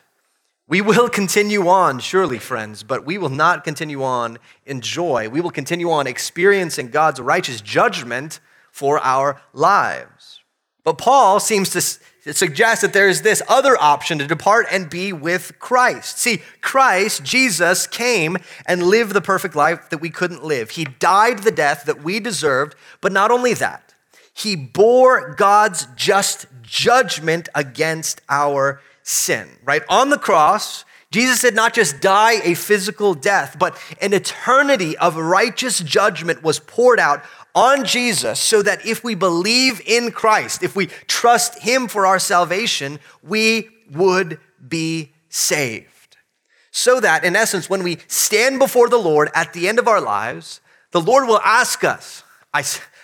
we 0.73 0.81
will 0.81 1.07
continue 1.07 1.67
on, 1.67 1.99
surely, 1.99 2.39
friends, 2.39 2.81
but 2.81 3.05
we 3.05 3.19
will 3.19 3.29
not 3.29 3.63
continue 3.63 4.03
on 4.03 4.39
in 4.65 4.81
joy. 4.81 5.29
We 5.29 5.39
will 5.39 5.51
continue 5.51 5.91
on 5.91 6.07
experiencing 6.07 6.89
God's 6.89 7.21
righteous 7.21 7.61
judgment 7.61 8.39
for 8.71 8.97
our 8.97 9.39
lives. 9.53 10.39
But 10.83 10.97
Paul 10.97 11.39
seems 11.39 11.69
to 12.23 12.33
suggest 12.33 12.81
that 12.81 12.91
there 12.91 13.07
is 13.07 13.21
this 13.21 13.43
other 13.47 13.77
option 13.79 14.17
to 14.17 14.25
depart 14.25 14.65
and 14.71 14.89
be 14.89 15.13
with 15.13 15.59
Christ. 15.59 16.17
See, 16.17 16.41
Christ, 16.61 17.23
Jesus, 17.23 17.85
came 17.85 18.39
and 18.65 18.81
lived 18.81 19.13
the 19.13 19.21
perfect 19.21 19.55
life 19.55 19.91
that 19.91 20.01
we 20.01 20.09
couldn't 20.09 20.43
live. 20.43 20.71
He 20.71 20.85
died 20.85 21.43
the 21.43 21.51
death 21.51 21.83
that 21.85 22.01
we 22.01 22.19
deserved, 22.19 22.73
but 22.99 23.11
not 23.11 23.29
only 23.29 23.53
that, 23.53 23.93
he 24.33 24.55
bore 24.55 25.35
God's 25.35 25.85
just 25.95 26.47
judgment 26.63 27.47
against 27.53 28.21
our 28.27 28.81
sin, 29.03 29.47
right? 29.63 29.83
On 29.89 30.09
the 30.09 30.17
cross, 30.17 30.85
Jesus 31.11 31.41
did 31.41 31.53
not 31.53 31.73
just 31.73 32.01
die 32.01 32.41
a 32.43 32.55
physical 32.55 33.13
death, 33.13 33.57
but 33.59 33.77
an 34.01 34.13
eternity 34.13 34.97
of 34.97 35.15
righteous 35.15 35.79
judgment 35.79 36.41
was 36.41 36.59
poured 36.59 36.99
out 36.99 37.23
on 37.53 37.85
Jesus 37.85 38.39
so 38.39 38.63
that 38.63 38.85
if 38.85 39.03
we 39.03 39.13
believe 39.13 39.79
in 39.85 40.11
Christ, 40.11 40.63
if 40.63 40.75
we 40.75 40.87
trust 41.07 41.61
Him 41.61 41.87
for 41.87 42.07
our 42.07 42.17
salvation, 42.17 42.99
we 43.21 43.69
would 43.91 44.39
be 44.67 45.11
saved. 45.29 46.17
So 46.71 46.99
that, 46.99 47.23
in 47.23 47.35
essence, 47.35 47.69
when 47.69 47.83
we 47.83 47.99
stand 48.07 48.57
before 48.57 48.89
the 48.89 48.97
Lord 48.97 49.29
at 49.35 49.53
the 49.53 49.67
end 49.67 49.77
of 49.77 49.87
our 49.87 50.01
lives, 50.01 50.61
the 50.89 51.01
Lord 51.01 51.27
will 51.27 51.41
ask 51.41 51.83
us, 51.83 52.23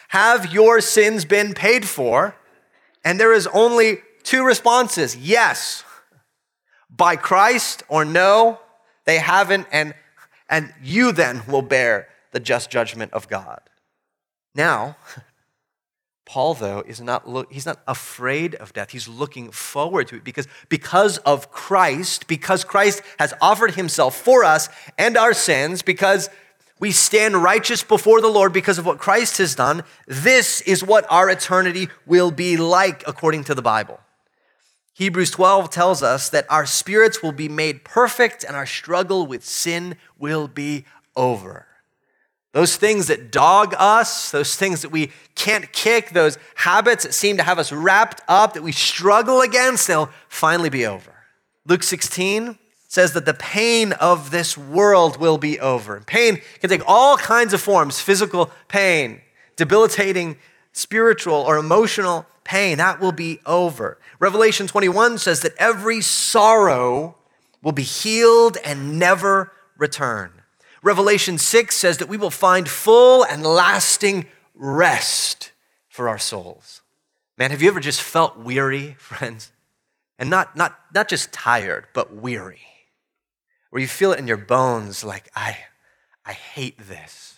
Have 0.07 0.51
your 0.51 0.81
sins 0.81 1.25
been 1.25 1.53
paid 1.53 1.87
for? 1.87 2.35
And 3.05 3.19
there 3.19 3.33
is 3.33 3.45
only 3.47 3.99
two 4.23 4.43
responses 4.43 5.15
yes, 5.15 5.83
by 6.89 7.15
Christ, 7.15 7.83
or 7.87 8.05
no, 8.05 8.59
they 9.05 9.17
haven't, 9.17 9.67
and, 9.71 9.93
and 10.49 10.73
you 10.81 11.11
then 11.11 11.43
will 11.47 11.61
bear 11.61 12.07
the 12.31 12.39
just 12.39 12.69
judgment 12.69 13.13
of 13.13 13.27
God. 13.27 13.61
Now, 14.55 14.97
Paul, 16.25 16.53
though, 16.53 16.83
is 16.85 17.01
not 17.01 17.27
look, 17.27 17.51
he's 17.51 17.65
not 17.65 17.79
afraid 17.87 18.53
of 18.55 18.71
death. 18.71 18.91
He's 18.91 19.07
looking 19.07 19.49
forward 19.49 20.09
to 20.09 20.17
it 20.17 20.23
because, 20.23 20.47
because 20.69 21.17
of 21.19 21.51
Christ, 21.51 22.27
because 22.27 22.63
Christ 22.63 23.01
has 23.17 23.33
offered 23.41 23.73
himself 23.73 24.15
for 24.15 24.43
us 24.43 24.69
and 24.95 25.17
our 25.17 25.33
sins, 25.33 25.81
because 25.81 26.29
we 26.79 26.91
stand 26.91 27.35
righteous 27.35 27.83
before 27.83 28.21
the 28.21 28.27
Lord 28.27 28.53
because 28.53 28.77
of 28.77 28.85
what 28.85 28.99
Christ 28.99 29.39
has 29.39 29.55
done, 29.55 29.83
this 30.05 30.61
is 30.61 30.83
what 30.83 31.05
our 31.09 31.29
eternity 31.29 31.89
will 32.05 32.29
be 32.29 32.57
like 32.57 33.03
according 33.07 33.45
to 33.45 33.55
the 33.55 33.63
Bible. 33.63 33.99
Hebrews 34.99 35.31
12 35.31 35.69
tells 35.69 36.03
us 36.03 36.27
that 36.27 36.45
our 36.49 36.65
spirits 36.65 37.23
will 37.23 37.31
be 37.31 37.47
made 37.47 37.85
perfect 37.85 38.43
and 38.43 38.53
our 38.53 38.65
struggle 38.65 39.25
with 39.25 39.45
sin 39.45 39.95
will 40.17 40.49
be 40.49 40.83
over. 41.15 41.67
Those 42.51 42.75
things 42.75 43.07
that 43.07 43.31
dog 43.31 43.73
us, 43.77 44.29
those 44.31 44.57
things 44.57 44.81
that 44.81 44.89
we 44.89 45.13
can't 45.35 45.71
kick, 45.71 46.09
those 46.09 46.37
habits 46.55 47.05
that 47.05 47.13
seem 47.13 47.37
to 47.37 47.43
have 47.43 47.59
us 47.59 47.71
wrapped 47.71 48.21
up, 48.27 48.55
that 48.55 48.61
we 48.61 48.73
struggle 48.73 49.39
against, 49.39 49.87
they'll 49.87 50.09
finally 50.27 50.69
be 50.69 50.85
over. 50.85 51.13
Luke 51.65 51.83
16 51.83 52.59
says 52.89 53.13
that 53.13 53.25
the 53.25 53.33
pain 53.33 53.93
of 53.93 54.31
this 54.31 54.57
world 54.57 55.15
will 55.15 55.37
be 55.37 55.61
over. 55.61 56.01
Pain 56.07 56.41
can 56.59 56.69
take 56.69 56.83
all 56.85 57.15
kinds 57.15 57.53
of 57.53 57.61
forms 57.61 58.01
physical 58.01 58.51
pain, 58.67 59.21
debilitating 59.55 60.35
spiritual 60.71 61.35
or 61.35 61.57
emotional 61.57 62.25
pain. 62.43 62.77
That 62.77 62.99
will 62.99 63.11
be 63.11 63.39
over. 63.45 63.97
Revelation 64.19 64.67
21 64.67 65.17
says 65.17 65.41
that 65.41 65.55
every 65.57 66.01
sorrow 66.01 67.15
will 67.61 67.71
be 67.71 67.83
healed 67.83 68.57
and 68.63 68.97
never 68.97 69.51
return. 69.77 70.31
Revelation 70.81 71.37
6 71.37 71.75
says 71.75 71.97
that 71.97 72.09
we 72.09 72.17
will 72.17 72.29
find 72.29 72.69
full 72.69 73.23
and 73.25 73.43
lasting 73.43 74.25
rest 74.55 75.51
for 75.87 76.07
our 76.07 76.17
souls. 76.17 76.81
Man, 77.37 77.51
have 77.51 77.61
you 77.61 77.69
ever 77.69 77.79
just 77.79 78.01
felt 78.01 78.37
weary, 78.37 78.93
friends? 78.99 79.51
And 80.17 80.29
not, 80.29 80.55
not, 80.55 80.77
not 80.93 81.07
just 81.07 81.31
tired, 81.31 81.87
but 81.93 82.13
weary. 82.13 82.61
Where 83.69 83.81
you 83.81 83.87
feel 83.87 84.11
it 84.11 84.19
in 84.19 84.27
your 84.27 84.37
bones 84.37 85.03
like, 85.03 85.29
I, 85.35 85.57
I 86.25 86.33
hate 86.33 86.77
this. 86.77 87.28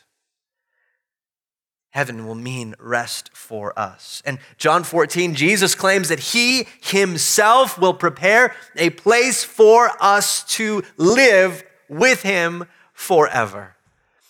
Heaven 1.91 2.25
will 2.25 2.36
mean 2.36 2.74
rest 2.79 3.29
for 3.33 3.77
us. 3.77 4.24
And 4.25 4.39
John 4.57 4.83
14, 4.83 5.36
Jesus 5.36 5.75
claims 5.75 6.07
that 6.07 6.19
he 6.19 6.67
himself 6.81 7.77
will 7.77 7.93
prepare 7.93 8.55
a 8.77 8.91
place 8.91 9.43
for 9.43 9.91
us 10.00 10.43
to 10.55 10.83
live 10.95 11.63
with 11.89 12.21
him 12.21 12.65
forever. 12.93 13.75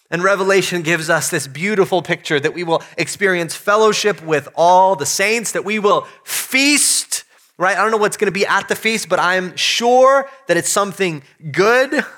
And 0.10 0.24
Revelation 0.24 0.82
gives 0.82 1.10
us 1.10 1.30
this 1.30 1.48
beautiful 1.48 2.02
picture 2.02 2.40
that 2.40 2.56
we 2.56 2.64
will 2.64 2.82
experience 2.98 3.56
fellowship 3.56 4.24
with 4.24 4.50
all 4.56 4.96
the 4.96 5.06
saints, 5.06 5.52
that 5.52 5.64
we 5.64 5.78
will 5.78 6.08
feast, 6.24 7.24
right? 7.58 7.78
I 7.78 7.82
don't 7.82 7.92
know 7.92 7.98
what's 7.98 8.18
going 8.18 8.26
to 8.26 8.38
be 8.38 8.46
at 8.46 8.68
the 8.70 8.76
feast, 8.76 9.08
but 9.08 9.20
I'm 9.20 9.56
sure 9.56 10.28
that 10.48 10.58
it's 10.58 10.70
something 10.70 11.24
good. 11.52 12.06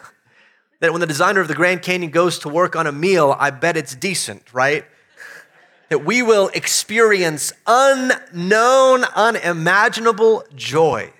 That 0.79 0.91
when 0.91 0.99
the 0.99 1.07
designer 1.07 1.39
of 1.39 1.47
the 1.47 1.53
Grand 1.53 1.81
Canyon 1.81 2.11
goes 2.11 2.39
to 2.39 2.49
work 2.49 2.75
on 2.75 2.87
a 2.87 2.91
meal, 2.91 3.37
I 3.39 3.51
bet 3.51 3.77
it's 3.77 3.95
decent, 3.95 4.53
right? 4.53 4.83
That 5.93 5.99
we 5.99 6.23
will 6.23 6.49
experience 6.55 7.53
unknown, 7.67 9.03
unimaginable 9.15 10.43
joys. 10.55 11.11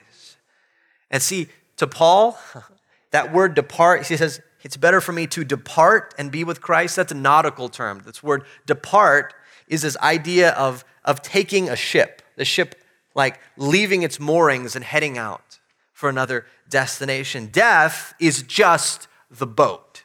And 1.12 1.22
see, 1.22 1.50
to 1.78 1.86
Paul, 1.86 2.40
that 3.12 3.32
word 3.32 3.54
depart, 3.54 4.08
he 4.08 4.18
says, 4.18 4.42
it's 4.64 4.76
better 4.76 5.00
for 5.00 5.12
me 5.12 5.28
to 5.28 5.44
depart 5.44 6.16
and 6.18 6.32
be 6.32 6.44
with 6.44 6.60
Christ. 6.60 6.96
That's 6.96 7.12
a 7.12 7.16
nautical 7.16 7.70
term. 7.70 8.02
This 8.04 8.24
word 8.24 8.46
depart 8.66 9.36
is 9.68 9.84
this 9.84 9.96
idea 9.98 10.54
of, 10.54 10.84
of 11.06 11.22
taking 11.22 11.70
a 11.70 11.76
ship, 11.76 12.24
the 12.36 12.44
ship 12.44 12.74
like 13.14 13.40
leaving 13.58 14.02
its 14.02 14.20
moorings 14.20 14.76
and 14.76 14.84
heading 14.84 15.20
out 15.20 15.60
for 15.92 16.10
another 16.10 16.48
destination. 16.68 17.46
Death 17.52 18.16
is 18.20 18.42
just 18.42 19.08
the 19.30 19.46
boat. 19.46 20.04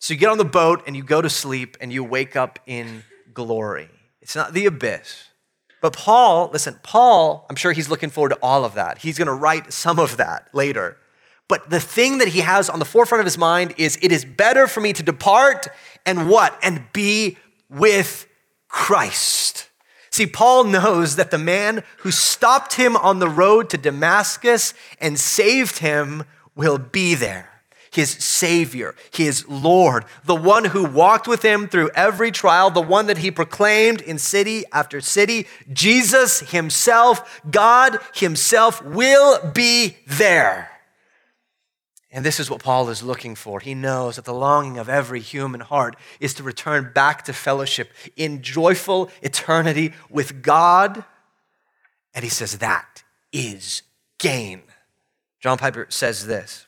So 0.00 0.12
you 0.12 0.20
get 0.20 0.28
on 0.28 0.36
the 0.36 0.44
boat 0.44 0.82
and 0.86 0.94
you 0.94 1.02
go 1.02 1.22
to 1.22 1.30
sleep 1.30 1.78
and 1.80 1.90
you 1.90 2.04
wake 2.04 2.36
up 2.36 2.58
in 2.66 3.04
glory. 3.32 3.88
It's 4.22 4.36
not 4.36 4.54
the 4.54 4.66
abyss. 4.66 5.28
But 5.82 5.94
Paul, 5.94 6.48
listen, 6.52 6.78
Paul, 6.84 7.44
I'm 7.50 7.56
sure 7.56 7.72
he's 7.72 7.90
looking 7.90 8.08
forward 8.08 8.30
to 8.30 8.38
all 8.40 8.64
of 8.64 8.74
that. 8.74 8.98
He's 8.98 9.18
going 9.18 9.26
to 9.26 9.34
write 9.34 9.72
some 9.72 9.98
of 9.98 10.16
that 10.16 10.48
later. 10.54 10.96
But 11.48 11.68
the 11.68 11.80
thing 11.80 12.18
that 12.18 12.28
he 12.28 12.40
has 12.40 12.70
on 12.70 12.78
the 12.78 12.84
forefront 12.84 13.20
of 13.20 13.26
his 13.26 13.36
mind 13.36 13.74
is 13.76 13.98
it 14.00 14.12
is 14.12 14.24
better 14.24 14.66
for 14.66 14.80
me 14.80 14.92
to 14.92 15.02
depart 15.02 15.68
and 16.06 16.30
what? 16.30 16.56
And 16.62 16.84
be 16.92 17.36
with 17.68 18.28
Christ. 18.68 19.68
See, 20.10 20.26
Paul 20.26 20.64
knows 20.64 21.16
that 21.16 21.30
the 21.30 21.38
man 21.38 21.82
who 21.98 22.10
stopped 22.10 22.74
him 22.74 22.96
on 22.96 23.18
the 23.18 23.28
road 23.28 23.68
to 23.70 23.78
Damascus 23.78 24.72
and 25.00 25.18
saved 25.18 25.78
him 25.78 26.24
will 26.54 26.78
be 26.78 27.14
there. 27.14 27.51
His 27.92 28.10
Savior, 28.10 28.94
his 29.12 29.46
Lord, 29.46 30.06
the 30.24 30.34
one 30.34 30.64
who 30.64 30.84
walked 30.84 31.28
with 31.28 31.42
him 31.42 31.68
through 31.68 31.90
every 31.94 32.30
trial, 32.30 32.70
the 32.70 32.80
one 32.80 33.06
that 33.06 33.18
he 33.18 33.30
proclaimed 33.30 34.00
in 34.00 34.18
city 34.18 34.64
after 34.72 35.00
city, 35.00 35.46
Jesus 35.72 36.40
himself, 36.40 37.42
God 37.50 37.98
himself 38.14 38.82
will 38.82 39.52
be 39.52 39.98
there. 40.06 40.70
And 42.10 42.24
this 42.24 42.40
is 42.40 42.50
what 42.50 42.62
Paul 42.62 42.88
is 42.90 43.02
looking 43.02 43.34
for. 43.34 43.60
He 43.60 43.74
knows 43.74 44.16
that 44.16 44.26
the 44.26 44.34
longing 44.34 44.78
of 44.78 44.88
every 44.88 45.20
human 45.20 45.60
heart 45.60 45.96
is 46.20 46.34
to 46.34 46.42
return 46.42 46.92
back 46.94 47.24
to 47.24 47.32
fellowship 47.32 47.90
in 48.16 48.42
joyful 48.42 49.10
eternity 49.22 49.92
with 50.10 50.42
God. 50.42 51.04
And 52.14 52.22
he 52.22 52.30
says 52.30 52.58
that 52.58 53.02
is 53.32 53.82
gain. 54.18 54.62
John 55.40 55.58
Piper 55.58 55.86
says 55.88 56.26
this 56.26 56.66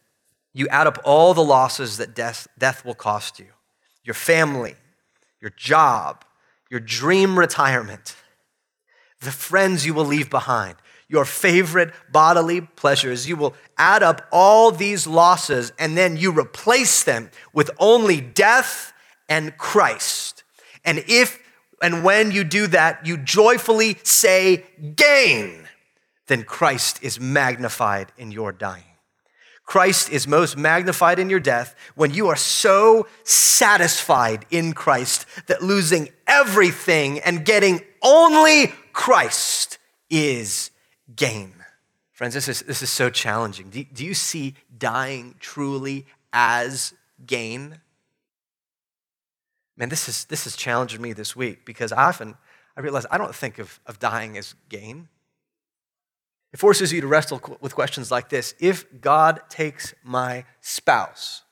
You 0.55 0.69
add 0.69 0.87
up 0.87 0.99
all 1.05 1.35
the 1.35 1.45
losses 1.45 1.99
that 1.99 2.15
death, 2.15 2.47
death 2.57 2.85
will 2.85 2.95
cost 2.95 3.39
you 3.39 3.47
your 4.05 4.15
family, 4.15 4.75
your 5.41 5.51
job, 5.57 6.25
your 6.71 6.81
dream 6.81 7.39
retirement, 7.39 8.15
the 9.21 9.31
friends 9.31 9.87
you 9.87 9.95
will 9.95 10.05
leave 10.05 10.29
behind, 10.29 10.77
your 11.09 11.25
favorite 11.25 11.93
bodily 12.13 12.61
pleasures. 12.61 13.29
You 13.29 13.37
will 13.37 13.55
add 13.79 14.03
up 14.03 14.27
all 14.31 14.71
these 14.71 15.07
losses 15.07 15.73
and 15.79 15.97
then 15.97 16.17
you 16.17 16.31
replace 16.31 17.03
them 17.03 17.31
with 17.53 17.71
only 17.79 18.21
death 18.21 18.93
and 19.29 19.57
Christ. 19.57 20.45
And 20.85 21.03
if 21.09 21.41
and 21.83 22.05
when 22.05 22.31
you 22.31 22.45
do 22.45 22.67
that, 22.69 23.07
you 23.07 23.17
joyfully 23.17 23.99
say 24.03 24.65
gain, 24.97 25.69
then 26.29 26.45
Christ 26.45 27.03
is 27.03 27.19
magnified 27.19 28.13
in 28.17 28.31
your 28.31 28.53
dying. 28.53 28.94
Christ 29.65 30.11
is 30.11 30.27
most 30.27 30.57
magnified 30.57 31.19
in 31.19 31.31
your 31.31 31.41
death 31.41 31.75
when 31.95 32.13
you 32.13 32.29
are 32.29 32.37
so 32.37 33.07
satisfied 33.25 34.45
in 34.51 34.73
Christ 34.73 35.27
that 35.47 35.63
losing 35.63 36.11
everything 36.27 37.19
and 37.21 37.45
getting 37.45 37.81
only 38.03 38.73
Christ 38.93 39.79
is 40.11 40.71
gain. 41.17 41.55
Friends, 42.13 42.35
this 42.35 42.47
is, 42.47 42.61
this 42.63 42.83
is 42.83 42.91
so 42.91 43.11
challenging. 43.11 43.71
Do, 43.71 43.83
do 43.85 44.05
you 44.05 44.15
see 44.15 44.55
dying 44.77 45.35
truly 45.41 46.07
as 46.33 46.93
gain? 47.27 47.81
Man, 49.77 49.89
this 49.89 50.09
is 50.09 50.25
this 50.27 50.45
has 50.45 50.55
challenged 50.55 51.01
me 51.01 51.13
this 51.13 51.35
week 51.35 51.65
because 51.65 51.91
I 51.91 52.05
often 52.05 52.37
I 52.77 52.81
realize 52.81 53.07
I 53.11 53.19
don't 53.19 53.35
think 53.35 53.59
of, 53.59 53.81
of 53.87 53.99
dying 53.99 54.39
as 54.39 54.55
gain. 54.69 55.09
It 56.55 56.61
forces 56.61 56.93
you 56.93 57.01
to 57.01 57.09
wrestle 57.09 57.41
with 57.61 57.75
questions 57.75 58.13
like 58.13 58.29
this. 58.29 58.55
If 58.61 59.01
God 59.01 59.43
takes 59.49 59.93
my 60.05 60.45
spouse, 60.61 61.43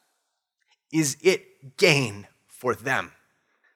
is 0.92 1.16
it 1.20 1.76
gain 1.76 2.28
for 2.46 2.76
them? 2.76 3.10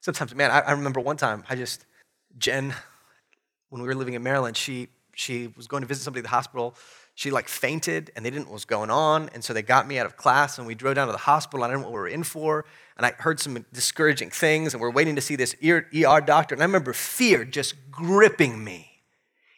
Sometimes, 0.00 0.36
man, 0.36 0.52
I, 0.52 0.60
I 0.60 0.70
remember 0.70 1.00
one 1.00 1.16
time 1.16 1.42
I 1.50 1.56
just, 1.56 1.84
Jen, 2.38 2.72
when 3.70 3.82
we 3.82 3.88
were 3.88 3.96
living 3.96 4.14
in 4.14 4.22
Maryland, 4.22 4.56
she 4.56 4.86
she 5.16 5.48
was 5.56 5.66
going 5.66 5.80
to 5.80 5.88
visit 5.88 6.04
somebody 6.04 6.20
at 6.20 6.24
the 6.24 6.28
hospital. 6.28 6.76
She 7.16 7.32
like 7.32 7.48
fainted 7.48 8.12
and 8.14 8.24
they 8.24 8.30
didn't 8.30 8.44
know 8.44 8.50
what 8.50 8.56
was 8.56 8.64
going 8.64 8.90
on. 8.90 9.28
And 9.34 9.42
so 9.42 9.52
they 9.52 9.62
got 9.62 9.88
me 9.88 9.98
out 9.98 10.06
of 10.06 10.16
class 10.16 10.58
and 10.58 10.66
we 10.66 10.76
drove 10.76 10.94
down 10.94 11.08
to 11.08 11.12
the 11.12 11.18
hospital. 11.18 11.64
I 11.64 11.68
didn't 11.68 11.80
know 11.80 11.86
what 11.86 11.94
we 11.94 12.00
were 12.00 12.08
in 12.08 12.22
for. 12.22 12.66
And 12.98 13.06
I 13.06 13.12
heard 13.18 13.40
some 13.40 13.64
discouraging 13.72 14.30
things 14.30 14.74
and 14.74 14.80
we're 14.80 14.90
waiting 14.90 15.16
to 15.16 15.22
see 15.22 15.34
this 15.34 15.56
ER 15.64 16.20
doctor. 16.20 16.54
And 16.54 16.62
I 16.62 16.66
remember 16.66 16.92
fear 16.92 17.46
just 17.46 17.74
gripping 17.90 18.62
me 18.62 18.95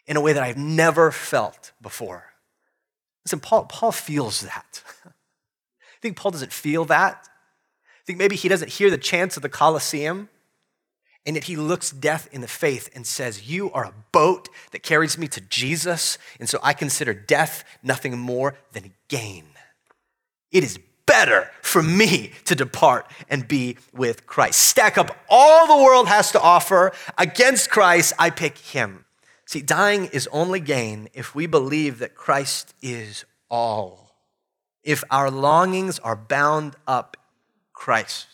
in 0.09 0.17
a 0.17 0.21
way 0.21 0.33
that 0.33 0.43
I've 0.43 0.57
never 0.57 1.13
felt 1.13 1.71
before. 1.81 2.33
Listen, 3.25 3.39
Paul, 3.39 3.67
Paul 3.67 3.93
feels 3.93 4.41
that. 4.41 4.83
I 5.07 6.01
think 6.03 6.17
Paul 6.17 6.33
doesn't 6.33 6.53
feel 6.53 6.85
that. 6.87 7.29
I 7.29 8.05
think 8.05 8.19
maybe 8.19 8.35
he 8.35 8.49
doesn't 8.49 8.73
hear 8.73 8.91
the 8.91 8.99
chants 8.99 9.37
of 9.37 9.43
the 9.43 9.49
Colosseum 9.49 10.29
and 11.29 11.37
yet 11.37 11.45
he 11.45 11.57
looks 11.57 11.91
death 11.91 12.27
in 12.33 12.41
the 12.41 12.49
face 12.49 12.89
and 12.95 13.07
says, 13.07 13.51
You 13.51 13.71
are 13.73 13.85
a 13.85 13.95
boat 14.13 14.49
that 14.71 14.83
carries 14.83 15.19
me 15.19 15.29
to 15.29 15.43
Jesus. 15.43 16.17
And 16.41 16.49
so 16.49 16.59
I 16.63 16.73
consider 16.73 17.13
death 17.13 17.65
nothing 17.83 18.19
more 18.19 18.55
than 18.73 18.95
gain. 19.09 19.45
It 20.51 20.65
is 20.65 20.79
better 21.05 21.51
for 21.61 21.83
me 21.83 22.33
to 22.47 22.55
depart 22.55 23.11
and 23.29 23.47
be 23.47 23.77
with 23.93 24.27
Christ. 24.27 24.59
Stack 24.59 24.97
up 24.97 25.15
all 25.29 25.67
the 25.67 25.85
world 25.85 26.09
has 26.09 26.33
to 26.33 26.41
offer 26.41 26.93
against 27.19 27.69
Christ, 27.69 28.15
I 28.19 28.31
pick 28.31 28.57
him. 28.57 29.05
See, 29.49 29.63
dying 29.63 30.11
is 30.13 30.29
only 30.31 30.61
gain 30.61 31.09
if 31.15 31.35
we 31.35 31.47
believe 31.47 32.01
that 32.01 32.15
Christ 32.15 32.75
is 32.83 33.25
all. 33.51 34.15
If 34.85 35.03
our 35.11 35.31
longings 35.31 35.99
are 36.01 36.15
bound 36.17 36.77
up 36.87 37.17
Christ. 37.73 38.27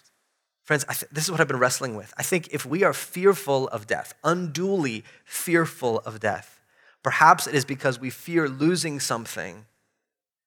Friends, 0.64 0.85
th- 0.85 1.09
this 1.12 1.22
is 1.22 1.31
what 1.31 1.38
I've 1.38 1.46
been 1.46 1.61
wrestling 1.61 1.94
with. 1.94 2.12
I 2.18 2.24
think 2.24 2.48
if 2.50 2.66
we 2.66 2.83
are 2.83 2.92
fearful 2.92 3.68
of 3.68 3.87
death, 3.87 4.14
unduly 4.24 5.05
fearful 5.24 6.00
of 6.00 6.18
death, 6.18 6.61
perhaps 7.05 7.46
it 7.46 7.55
is 7.55 7.64
because 7.64 8.00
we 8.00 8.11
fear 8.11 8.48
losing 8.48 8.98
something 8.98 9.66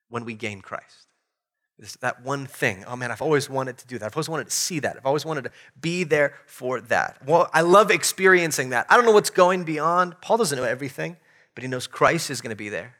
when 0.09 0.25
we 0.25 0.33
gain 0.33 0.59
Christ. 0.59 1.06
That 2.01 2.23
one 2.23 2.47
thing. 2.47 2.83
Oh 2.87 2.95
man, 2.95 3.11
I've 3.11 3.21
always 3.21 3.49
wanted 3.49 3.77
to 3.77 3.87
do 3.87 3.99
that. 3.99 4.07
I've 4.07 4.15
always 4.15 4.29
wanted 4.29 4.45
to 4.45 4.55
see 4.55 4.79
that. 4.79 4.97
I've 4.97 5.05
always 5.05 5.25
wanted 5.25 5.43
to 5.43 5.51
be 5.79 6.03
there 6.03 6.33
for 6.47 6.81
that. 6.81 7.19
Well, 7.25 7.49
I 7.53 7.61
love 7.61 7.91
experiencing 7.91 8.69
that. 8.69 8.87
I 8.89 8.95
don't 8.95 9.05
know 9.05 9.11
what's 9.11 9.29
going 9.29 9.63
beyond. 9.63 10.19
Paul 10.21 10.37
doesn't 10.37 10.57
know 10.57 10.63
everything, 10.63 11.17
but 11.53 11.63
he 11.63 11.67
knows 11.67 11.85
Christ 11.85 12.31
is 12.31 12.41
going 12.41 12.49
to 12.49 12.55
be 12.55 12.69
there. 12.69 12.95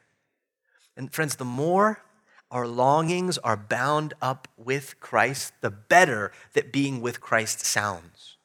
And 0.96 1.12
friends, 1.12 1.36
the 1.36 1.44
more 1.44 2.02
our 2.50 2.68
longings 2.68 3.36
are 3.38 3.56
bound 3.56 4.14
up 4.22 4.46
with 4.56 5.00
Christ, 5.00 5.52
the 5.60 5.70
better 5.70 6.30
that 6.52 6.72
being 6.72 7.00
with 7.00 7.20
Christ 7.20 7.64
sounds. 7.64 8.36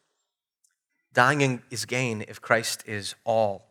Dying 1.13 1.61
is 1.69 1.85
gain 1.85 2.25
if 2.27 2.41
Christ 2.41 2.83
is 2.87 3.13
all. 3.23 3.67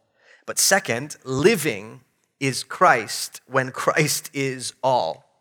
But 0.47 0.61
second, 0.61 1.17
living 1.25 2.03
is 2.39 2.63
Christ 2.63 3.41
when 3.47 3.73
Christ 3.73 4.31
is 4.33 4.75
all. 4.83 5.32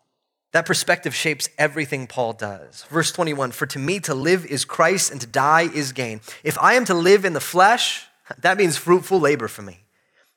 That 0.52 0.66
perspective 0.66 1.14
shapes 1.14 1.48
everything 1.58 2.06
Paul 2.06 2.34
does. 2.34 2.84
Verse 2.90 3.10
21 3.10 3.52
For 3.52 3.66
to 3.66 3.78
me 3.78 4.00
to 4.00 4.14
live 4.14 4.44
is 4.46 4.64
Christ 4.64 5.10
and 5.10 5.20
to 5.20 5.26
die 5.26 5.68
is 5.74 5.92
gain. 5.92 6.20
If 6.44 6.58
I 6.58 6.74
am 6.74 6.84
to 6.86 6.94
live 6.94 7.24
in 7.24 7.32
the 7.32 7.40
flesh, 7.40 8.06
that 8.38 8.58
means 8.58 8.76
fruitful 8.76 9.18
labor 9.18 9.48
for 9.48 9.62
me. 9.62 9.84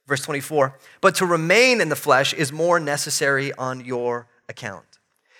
Verse 0.08 0.22
24 0.22 0.78
But 1.02 1.16
to 1.16 1.26
remain 1.26 1.82
in 1.82 1.90
the 1.90 1.96
flesh 1.96 2.34
is 2.34 2.52
more 2.52 2.80
necessary 2.80 3.54
on 3.54 3.84
your 3.84 4.28
account. 4.48 4.86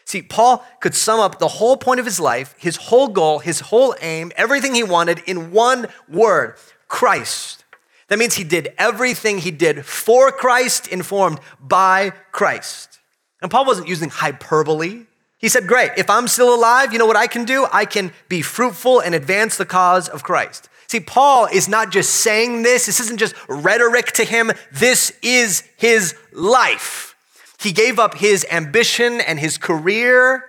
See, 0.04 0.22
Paul 0.22 0.64
could 0.82 0.94
sum 0.94 1.20
up 1.20 1.40
the 1.40 1.48
whole 1.48 1.78
point 1.78 2.00
of 2.00 2.06
his 2.06 2.20
life, 2.20 2.54
his 2.60 2.76
whole 2.76 3.08
goal, 3.08 3.40
his 3.40 3.62
whole 3.62 3.96
aim, 4.02 4.32
everything 4.36 4.76
he 4.76 4.84
wanted 4.84 5.20
in 5.26 5.52
one 5.52 5.88
word 6.08 6.58
Christ. 6.88 7.64
That 8.08 8.20
means 8.20 8.36
he 8.36 8.44
did 8.44 8.74
everything 8.78 9.40
he 9.40 9.50
did 9.50 9.84
for 9.84 10.32
Christ, 10.32 10.88
informed 10.88 11.40
by 11.60 12.12
Christ. 12.32 12.95
And 13.46 13.52
Paul 13.52 13.66
wasn't 13.66 13.88
using 13.88 14.10
hyperbole. 14.10 15.04
He 15.38 15.50
said, 15.50 15.68
Great, 15.68 15.92
if 15.98 16.10
I'm 16.10 16.28
still 16.28 16.56
alive, 16.56 16.92
you 16.92 16.98
know 16.98 17.06
what 17.06 17.16
I 17.16 17.28
can 17.28 17.46
do? 17.46 17.68
I 17.72 17.86
can 17.86 18.12
be 18.28 18.42
fruitful 18.42 19.02
and 19.02 19.14
advance 19.14 19.56
the 19.56 19.68
cause 19.68 20.10
of 20.10 20.24
Christ. 20.24 20.68
See, 20.88 21.00
Paul 21.00 21.46
is 21.54 21.70
not 21.70 21.92
just 21.92 22.10
saying 22.10 22.64
this, 22.64 22.88
this 22.88 23.00
isn't 23.02 23.20
just 23.20 23.36
rhetoric 23.48 24.14
to 24.14 24.24
him, 24.24 24.52
this 24.72 25.14
is 25.22 25.62
his 25.78 26.16
life. 26.34 27.16
He 27.60 27.72
gave 27.72 28.00
up 28.00 28.16
his 28.16 28.48
ambition 28.50 29.22
and 29.22 29.40
his 29.40 29.60
career 29.60 30.46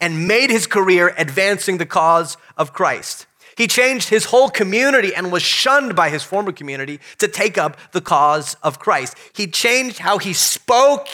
and 0.00 0.26
made 0.26 0.48
his 0.48 0.66
career 0.66 1.12
advancing 1.18 1.76
the 1.76 1.84
cause 1.84 2.38
of 2.56 2.72
Christ. 2.72 3.26
He 3.58 3.66
changed 3.66 4.08
his 4.08 4.24
whole 4.24 4.48
community 4.48 5.14
and 5.14 5.30
was 5.30 5.42
shunned 5.42 5.94
by 5.94 6.08
his 6.08 6.22
former 6.22 6.52
community 6.52 6.98
to 7.18 7.28
take 7.28 7.58
up 7.58 7.76
the 7.92 8.00
cause 8.00 8.56
of 8.62 8.78
Christ. 8.78 9.18
He 9.34 9.46
changed 9.48 9.98
how 9.98 10.16
he 10.16 10.32
spoke 10.32 11.08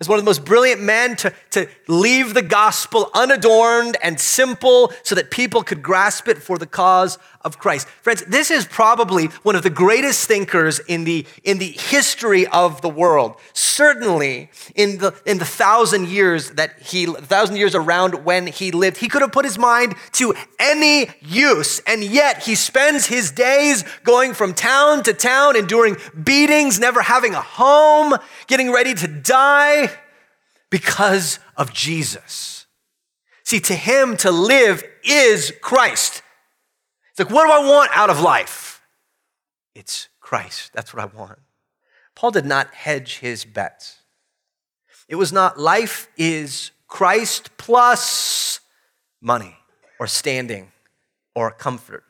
as 0.00 0.08
one 0.08 0.18
of 0.18 0.24
the 0.24 0.28
most 0.28 0.44
brilliant 0.44 0.82
men 0.82 1.16
to, 1.16 1.32
to 1.50 1.68
leave 1.88 2.34
the 2.34 2.42
gospel 2.42 3.10
unadorned 3.14 3.96
and 4.02 4.20
simple 4.20 4.92
so 5.02 5.14
that 5.14 5.30
people 5.30 5.62
could 5.62 5.82
grasp 5.82 6.28
it 6.28 6.38
for 6.38 6.58
the 6.58 6.66
cause 6.66 7.18
of 7.46 7.58
Christ. 7.58 7.86
Friends, 8.02 8.24
this 8.26 8.50
is 8.50 8.66
probably 8.66 9.26
one 9.44 9.54
of 9.54 9.62
the 9.62 9.70
greatest 9.70 10.26
thinkers 10.26 10.80
in 10.80 11.04
the, 11.04 11.24
in 11.44 11.58
the 11.58 11.70
history 11.70 12.44
of 12.48 12.82
the 12.82 12.88
world. 12.88 13.36
Certainly 13.52 14.50
in 14.74 14.98
the, 14.98 15.14
in 15.24 15.38
the 15.38 15.44
thousand 15.44 16.08
years 16.08 16.50
that 16.50 16.82
he, 16.82 17.06
thousand 17.06 17.56
years 17.56 17.76
around 17.76 18.24
when 18.24 18.48
he 18.48 18.72
lived, 18.72 18.96
he 18.96 19.08
could 19.08 19.22
have 19.22 19.30
put 19.30 19.44
his 19.44 19.56
mind 19.56 19.94
to 20.12 20.34
any 20.58 21.08
use. 21.20 21.78
And 21.86 22.02
yet 22.02 22.42
he 22.42 22.56
spends 22.56 23.06
his 23.06 23.30
days 23.30 23.84
going 24.02 24.34
from 24.34 24.52
town 24.52 25.04
to 25.04 25.12
town, 25.12 25.54
enduring 25.54 25.98
beatings, 26.20 26.80
never 26.80 27.00
having 27.00 27.34
a 27.34 27.40
home, 27.40 28.14
getting 28.48 28.72
ready 28.72 28.92
to 28.94 29.06
die 29.06 29.88
because 30.68 31.38
of 31.56 31.72
Jesus. 31.72 32.66
See, 33.44 33.60
to 33.60 33.76
him 33.76 34.16
to 34.16 34.32
live 34.32 34.82
is 35.04 35.52
Christ. 35.62 36.22
It's 37.16 37.30
like, 37.30 37.34
what 37.34 37.46
do 37.46 37.52
I 37.52 37.66
want 37.66 37.90
out 37.94 38.10
of 38.10 38.20
life? 38.20 38.82
It's 39.74 40.10
Christ. 40.20 40.72
That's 40.74 40.92
what 40.92 41.02
I 41.02 41.06
want. 41.06 41.38
Paul 42.14 42.30
did 42.30 42.44
not 42.44 42.74
hedge 42.74 43.20
his 43.20 43.46
bets. 43.46 44.00
It 45.08 45.14
was 45.14 45.32
not 45.32 45.58
life 45.58 46.08
is 46.18 46.72
Christ 46.88 47.56
plus 47.56 48.60
money 49.22 49.56
or 49.98 50.06
standing 50.06 50.72
or 51.34 51.50
comfort. 51.50 52.04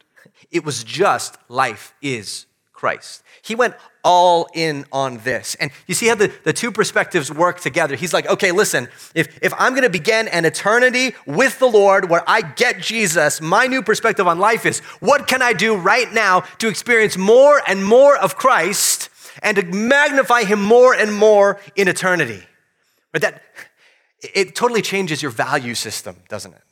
It 0.51 0.65
was 0.65 0.83
just 0.83 1.39
life 1.49 1.95
is 2.03 2.47
Christ. 2.77 3.23
He 3.41 3.55
went 3.55 3.75
all 4.05 4.49
in 4.55 4.85
on 4.93 5.17
this. 5.19 5.57
And 5.57 5.71
you 5.87 5.95
see 5.95 6.07
how 6.07 6.15
the, 6.15 6.31
the 6.45 6.53
two 6.53 6.71
perspectives 6.71 7.33
work 7.33 7.59
together. 7.59 7.97
He's 7.97 8.13
like, 8.13 8.29
okay, 8.29 8.53
listen, 8.53 8.89
if, 9.15 9.39
if 9.43 9.53
I'm 9.59 9.75
gonna 9.75 9.89
begin 9.89 10.29
an 10.29 10.45
eternity 10.45 11.15
with 11.27 11.59
the 11.59 11.67
Lord 11.67 12.11
where 12.11 12.23
I 12.29 12.43
get 12.43 12.81
Jesus, 12.81 13.41
my 13.41 13.67
new 13.67 13.83
perspective 13.83 14.29
on 14.29 14.39
life 14.39 14.67
is 14.67 14.81
what 15.01 15.27
can 15.27 15.41
I 15.41 15.55
do 15.55 15.75
right 15.75 16.13
now 16.13 16.41
to 16.59 16.69
experience 16.69 17.17
more 17.17 17.63
and 17.67 17.85
more 17.85 18.17
of 18.17 18.37
Christ 18.37 19.09
and 19.43 19.57
to 19.57 19.65
magnify 19.65 20.45
him 20.45 20.63
more 20.63 20.95
and 20.95 21.13
more 21.13 21.59
in 21.75 21.89
eternity? 21.89 22.43
But 23.11 23.23
that 23.23 23.43
it 24.35 24.55
totally 24.55 24.83
changes 24.83 25.23
your 25.23 25.31
value 25.31 25.75
system, 25.75 26.17
doesn't 26.29 26.53
it? 26.53 26.63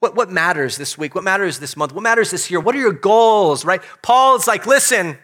What, 0.00 0.16
what 0.16 0.30
matters 0.30 0.78
this 0.78 0.96
week? 0.96 1.14
What 1.14 1.24
matters 1.24 1.58
this 1.58 1.76
month? 1.76 1.92
What 1.92 2.02
matters 2.02 2.30
this 2.30 2.50
year? 2.50 2.58
What 2.58 2.74
are 2.74 2.78
your 2.78 2.92
goals, 2.94 3.66
right? 3.66 3.82
Paul's 4.00 4.46
like, 4.48 4.64
listen, 4.64 5.18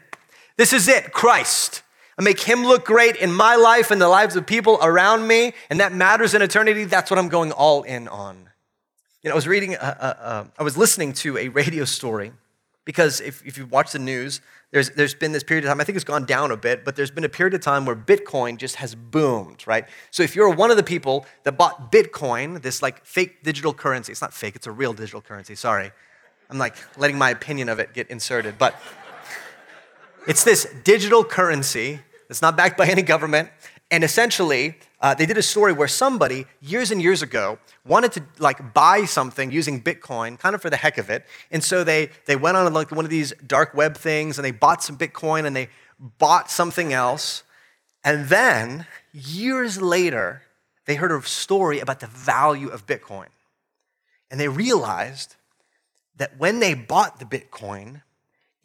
this 0.57 0.73
is 0.73 0.89
it, 0.89 1.13
Christ. 1.13 1.83
I 2.19 2.23
make 2.23 2.41
him 2.41 2.65
look 2.65 2.87
great 2.87 3.17
in 3.17 3.33
my 3.33 3.57
life 3.57 3.91
and 3.91 4.01
the 4.01 4.09
lives 4.09 4.37
of 4.37 4.47
people 4.47 4.79
around 4.81 5.27
me, 5.27 5.53
and 5.69 5.81
that 5.81 5.93
matters 5.93 6.33
in 6.33 6.41
eternity. 6.41 6.85
That's 6.85 7.11
what 7.11 7.19
I'm 7.19 7.29
going 7.29 7.53
all 7.53 7.83
in 7.83 8.09
on. 8.09 8.49
You 9.23 9.29
know, 9.29 9.35
I 9.35 9.37
was 9.37 9.47
reading, 9.47 9.77
uh, 9.77 9.97
uh, 10.01 10.23
uh, 10.23 10.45
I 10.59 10.63
was 10.63 10.77
listening 10.77 11.13
to 11.15 11.37
a 11.37 11.49
radio 11.49 11.85
story 11.85 12.33
because 12.87 13.21
if, 13.21 13.45
if 13.45 13.59
you 13.59 13.67
watch 13.67 13.93
the 13.93 13.99
news, 13.99 14.41
there's, 14.71 14.91
there's 14.91 15.15
been 15.15 15.33
this 15.33 15.43
period 15.43 15.65
of 15.65 15.69
time, 15.69 15.81
I 15.81 15.85
think 15.85 15.97
it's 15.97 16.05
gone 16.05 16.25
down 16.25 16.51
a 16.51 16.57
bit, 16.57 16.85
but 16.85 16.97
there's 16.97 17.11
been 17.11 17.25
a 17.25 17.29
period 17.29 17.53
of 17.53 17.61
time 17.61 17.85
where 17.85 17.97
Bitcoin 17.97 18.57
just 18.57 18.77
has 18.77 18.95
boomed, 18.95 19.67
right? 19.67 19.85
So 20.11 20.23
if 20.23 20.35
you're 20.35 20.49
one 20.49 20.71
of 20.71 20.77
the 20.77 20.83
people 20.83 21.27
that 21.43 21.59
bought 21.59 21.93
Bitcoin, 21.93 22.63
this 22.63 22.83
like 22.83 23.05
fake 23.05 23.43
digital 23.43 23.75
currency, 23.75 24.13
it's 24.13 24.23
not 24.23 24.33
fake, 24.33 24.57
it's 24.57 24.67
a 24.67 24.73
real 24.73 24.93
digital 24.93 25.21
currency, 25.21 25.55
sorry. 25.55 25.93
I'm 26.49 26.59
like 26.59 26.77
letting 26.97 27.19
my 27.19 27.31
opinion 27.31 27.69
of 27.69 27.79
it 27.81 27.93
get 27.93 28.09
inserted, 28.09 28.57
but 28.59 28.81
it's 30.27 30.45
this 30.45 30.67
digital 30.85 31.25
currency 31.25 32.01
that's 32.29 32.43
not 32.43 32.57
backed 32.57 32.77
by 32.77 32.87
any 32.87 33.03
government. 33.03 33.51
And 33.91 34.03
essentially, 34.03 34.77
uh, 35.01 35.15
they 35.15 35.27
did 35.27 35.39
a 35.39 35.43
story 35.43 35.73
where 35.73 35.87
somebody 35.87 36.47
years 36.61 36.91
and 36.91 37.01
years 37.01 37.23
ago 37.23 37.59
wanted 37.87 38.13
to 38.13 38.23
like 38.39 38.75
buy 38.75 39.05
something 39.05 39.53
using 39.53 39.81
Bitcoin, 39.81 40.39
kind 40.39 40.55
of 40.55 40.63
for 40.63 40.71
the 40.71 40.77
heck 40.77 40.99
of 40.99 41.09
it. 41.09 41.25
And 41.53 41.63
so 41.63 41.85
they 41.85 42.11
they 42.25 42.35
went 42.35 42.57
on 42.57 42.73
like 42.73 42.91
one 42.91 43.05
of 43.05 43.11
these 43.11 43.33
dark 43.47 43.75
web 43.75 43.97
things 43.97 44.39
and 44.39 44.45
they 44.45 44.51
bought 44.51 44.83
some 44.83 44.99
Bitcoin 44.99 45.47
and 45.47 45.55
they 45.55 45.69
bought 46.19 46.51
something 46.51 46.93
else. 46.93 47.45
And 48.03 48.29
then 48.29 48.87
years 49.13 49.81
later, 49.81 50.43
they 50.87 50.97
heard 50.97 51.13
a 51.13 51.23
story 51.23 51.79
about 51.79 52.01
the 52.01 52.07
value 52.07 52.69
of 52.69 52.87
Bitcoin. 52.87 53.29
And 54.31 54.41
they 54.41 54.49
realized 54.49 55.37
that 56.17 56.39
when 56.39 56.61
they 56.61 56.75
bought 56.75 57.19
the 57.21 57.25
Bitcoin, 57.25 58.03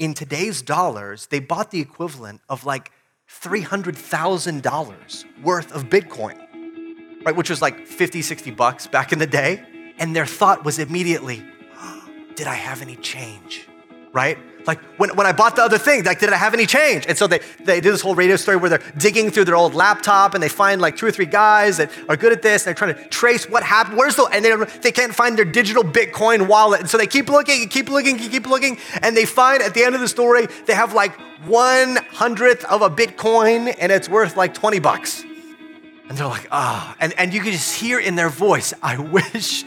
in 0.01 0.13
today's 0.15 0.63
dollars, 0.63 1.27
they 1.27 1.39
bought 1.39 1.69
the 1.69 1.79
equivalent 1.79 2.41
of 2.49 2.65
like 2.65 2.91
$300,000 3.29 5.43
worth 5.43 5.71
of 5.71 5.83
Bitcoin, 5.83 7.23
right? 7.23 7.35
Which 7.35 7.51
was 7.51 7.61
like 7.61 7.85
50, 7.85 8.23
60 8.23 8.49
bucks 8.49 8.87
back 8.87 9.13
in 9.13 9.19
the 9.19 9.27
day. 9.27 9.63
And 9.99 10.15
their 10.15 10.25
thought 10.25 10.65
was 10.65 10.79
immediately, 10.79 11.45
oh, 11.77 12.09
did 12.35 12.47
I 12.47 12.55
have 12.55 12.81
any 12.81 12.95
change? 12.95 13.67
Right? 14.11 14.39
Like 14.65 14.79
when, 14.97 15.15
when 15.15 15.25
I 15.25 15.31
bought 15.31 15.55
the 15.55 15.63
other 15.63 15.77
thing, 15.77 16.03
like, 16.03 16.19
did 16.19 16.31
I 16.31 16.37
have 16.37 16.53
any 16.53 16.65
change? 16.65 17.05
And 17.07 17.17
so 17.17 17.27
they, 17.27 17.39
they 17.63 17.81
do 17.81 17.91
this 17.91 18.01
whole 18.01 18.15
radio 18.15 18.35
story 18.35 18.57
where 18.57 18.69
they're 18.69 18.91
digging 18.97 19.31
through 19.31 19.45
their 19.45 19.55
old 19.55 19.73
laptop 19.73 20.33
and 20.33 20.43
they 20.43 20.49
find 20.49 20.81
like 20.81 20.95
two 20.97 21.05
or 21.05 21.11
three 21.11 21.25
guys 21.25 21.77
that 21.77 21.91
are 22.07 22.15
good 22.15 22.31
at 22.31 22.41
this. 22.41 22.65
And 22.65 22.67
they're 22.67 22.93
trying 22.93 22.95
to 22.95 23.09
trace 23.09 23.49
what 23.49 23.63
happened. 23.63 23.97
Where's 23.97 24.15
the, 24.15 24.25
and 24.25 24.45
they, 24.45 24.55
they 24.81 24.91
can't 24.91 25.13
find 25.13 25.37
their 25.37 25.45
digital 25.45 25.83
Bitcoin 25.83 26.47
wallet. 26.47 26.81
And 26.81 26.89
so 26.89 26.97
they 26.97 27.07
keep 27.07 27.29
looking 27.29 27.63
and 27.63 27.71
keep 27.71 27.89
looking 27.89 28.19
and 28.19 28.31
keep 28.31 28.47
looking. 28.47 28.77
And 29.01 29.17
they 29.17 29.25
find 29.25 29.61
at 29.61 29.73
the 29.73 29.83
end 29.83 29.95
of 29.95 30.01
the 30.01 30.07
story, 30.07 30.47
they 30.67 30.73
have 30.73 30.93
like 30.93 31.13
one 31.45 31.97
hundredth 32.11 32.63
of 32.65 32.81
a 32.81 32.89
Bitcoin 32.89 33.75
and 33.79 33.91
it's 33.91 34.07
worth 34.07 34.37
like 34.37 34.53
20 34.53 34.79
bucks. 34.79 35.23
And 36.07 36.17
they're 36.17 36.27
like, 36.27 36.47
ah. 36.51 36.91
Oh. 36.91 36.97
And, 36.99 37.13
and 37.17 37.33
you 37.33 37.41
can 37.41 37.51
just 37.51 37.79
hear 37.79 37.99
in 37.99 38.15
their 38.15 38.29
voice, 38.29 38.73
I 38.83 38.97
wish 39.17 39.65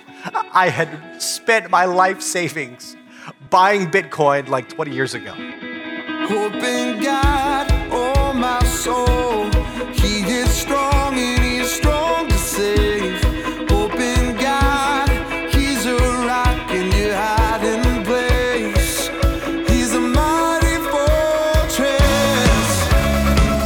I 0.53 0.69
had 0.69 1.21
spent 1.21 1.71
my 1.71 1.85
life 1.85 2.23
savings 2.23 2.97
buying 3.51 3.91
Bitcoin 3.91 4.49
like 4.49 4.69
20 4.69 4.93
years 4.93 5.15
ago. 5.15 5.33
Hope 6.27 6.55
in 6.55 7.03
God, 7.03 7.69
oh 7.93 8.33
my 8.33 8.63
soul. 8.65 9.51
He 9.93 10.23
is 10.23 10.49
strong 10.49 11.19
and 11.19 11.43
he 11.43 11.59
is 11.59 11.71
strong 11.71 12.29
to 12.29 12.39
save. 12.39 13.23
Hope 13.69 13.95
in 13.95 14.37
God, 14.37 15.09
he's 15.55 15.85
a 15.87 15.97
rock 16.27 16.71
in 16.71 16.91
your 16.93 17.15
hiding 17.15 18.05
place. 18.05 19.09
He's 19.69 19.95
a 19.95 20.01
mighty 20.01 20.77
fortress. 20.93 22.05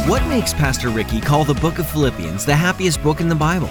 What 0.09 0.25
makes 0.27 0.53
Pastor 0.53 0.89
Ricky 0.89 1.21
call 1.21 1.45
the 1.45 1.55
book 1.55 1.79
of 1.79 1.89
Philippians 1.89 2.45
the 2.45 2.55
happiest 2.55 3.01
book 3.01 3.21
in 3.21 3.29
the 3.29 3.35
Bible? 3.35 3.69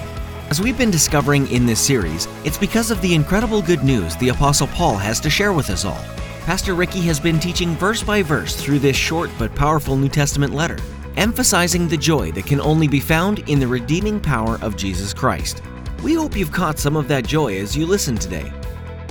As 0.51 0.63
we've 0.63 0.79
been 0.79 0.91
discovering 0.91 1.47
in 1.49 1.67
this 1.67 1.79
series, 1.79 2.27
it's 2.43 2.57
because 2.57 2.91
of 2.91 3.03
the 3.03 3.15
incredible 3.15 3.61
good 3.61 3.85
news 3.85 4.17
the 4.17 4.31
Apostle 4.31 4.67
Paul 4.69 4.97
has 4.97 5.21
to 5.21 5.29
share 5.29 5.53
with 5.53 5.69
us 5.69 5.85
all. 5.85 6.03
Pastor 6.47 6.75
Ricky 6.75 7.03
has 7.03 7.21
been 7.21 7.39
teaching 7.39 7.75
verse 7.75 8.03
by 8.03 8.23
verse 8.23 8.57
through 8.57 8.79
this 8.79 8.97
short 8.97 9.29
but 9.39 9.55
powerful 9.55 9.95
New 9.95 10.09
Testament 10.09 10.55
letter, 10.55 10.79
emphasizing 11.19 11.87
the 11.87 11.99
joy 11.99 12.33
that 12.33 12.47
can 12.47 12.63
only 12.63 12.89
be 12.89 12.99
found 12.99 13.41
in 13.41 13.61
the 13.61 13.67
redeeming 13.67 14.19
power 14.19 14.59
of 14.63 14.75
Jesus 14.75 15.13
Christ. 15.13 15.61
We 16.03 16.15
hope 16.15 16.35
you've 16.35 16.51
caught 16.51 16.79
some 16.79 16.97
of 16.97 17.09
that 17.09 17.27
joy 17.27 17.59
as 17.59 17.77
you 17.77 17.85
listen 17.85 18.17
today. 18.17 18.51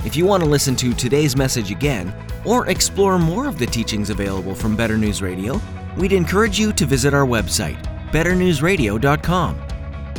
If 0.04 0.16
you 0.16 0.26
want 0.26 0.42
to 0.42 0.48
listen 0.48 0.74
to 0.74 0.92
today's 0.92 1.36
message 1.36 1.70
again, 1.70 2.12
or 2.44 2.68
explore 2.68 3.16
more 3.16 3.46
of 3.46 3.60
the 3.60 3.66
teachings 3.66 4.10
available 4.10 4.56
from 4.56 4.74
Better 4.74 4.98
News 4.98 5.22
Radio, 5.22 5.60
we'd 5.96 6.12
encourage 6.12 6.58
you 6.58 6.72
to 6.72 6.84
visit 6.84 7.14
our 7.14 7.26
website, 7.26 7.80
betternewsradio.com. 8.10 9.67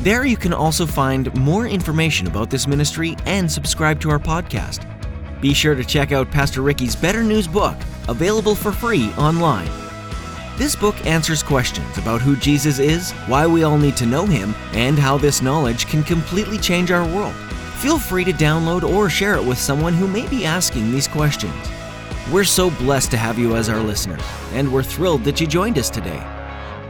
There 0.02 0.24
you 0.24 0.38
can 0.38 0.54
also 0.54 0.86
find 0.86 1.34
more 1.36 1.68
information 1.68 2.26
about 2.28 2.50
this 2.50 2.68
ministry 2.68 3.18
and 3.26 3.52
subscribe 3.52 4.00
to 4.00 4.10
our 4.10 4.18
podcast. 4.18 4.86
Be 5.42 5.54
sure 5.54 5.76
to 5.76 5.84
check 5.84 6.14
out 6.14 6.32
Pastor 6.32 6.62
Ricky's 6.62 6.96
Better 6.96 7.22
News 7.22 7.50
book, 7.50 7.76
available 8.08 8.56
for 8.56 8.72
free 8.72 9.12
online. 9.18 9.70
This 10.58 10.74
book 10.74 10.96
answers 11.06 11.44
questions 11.44 11.98
about 11.98 12.22
who 12.22 12.38
Jesus 12.38 12.80
is, 12.80 13.12
why 13.28 13.46
we 13.46 13.64
all 13.64 13.78
need 13.78 13.98
to 13.98 14.06
know 14.06 14.26
him, 14.26 14.56
and 14.72 14.98
how 14.98 15.18
this 15.18 15.42
knowledge 15.42 15.88
can 15.88 16.04
completely 16.04 16.58
change 16.58 16.92
our 16.92 17.06
world. 17.14 17.36
Feel 17.80 18.00
free 18.00 18.24
to 18.24 18.32
download 18.32 18.84
or 18.84 19.10
share 19.10 19.36
it 19.36 19.44
with 19.44 19.58
someone 19.58 19.94
who 19.94 20.08
may 20.08 20.26
be 20.30 20.46
asking 20.46 20.92
these 20.92 21.10
questions. 21.10 21.54
We're 22.32 22.46
so 22.46 22.70
blessed 22.72 23.12
to 23.12 23.18
have 23.18 23.38
you 23.38 23.58
as 23.58 23.68
our 23.68 23.82
listener, 23.82 24.18
and 24.54 24.72
we're 24.72 24.82
thrilled 24.82 25.26
that 25.26 25.42
you 25.42 25.48
joined 25.48 25.78
us 25.78 25.90
today. 25.90 26.26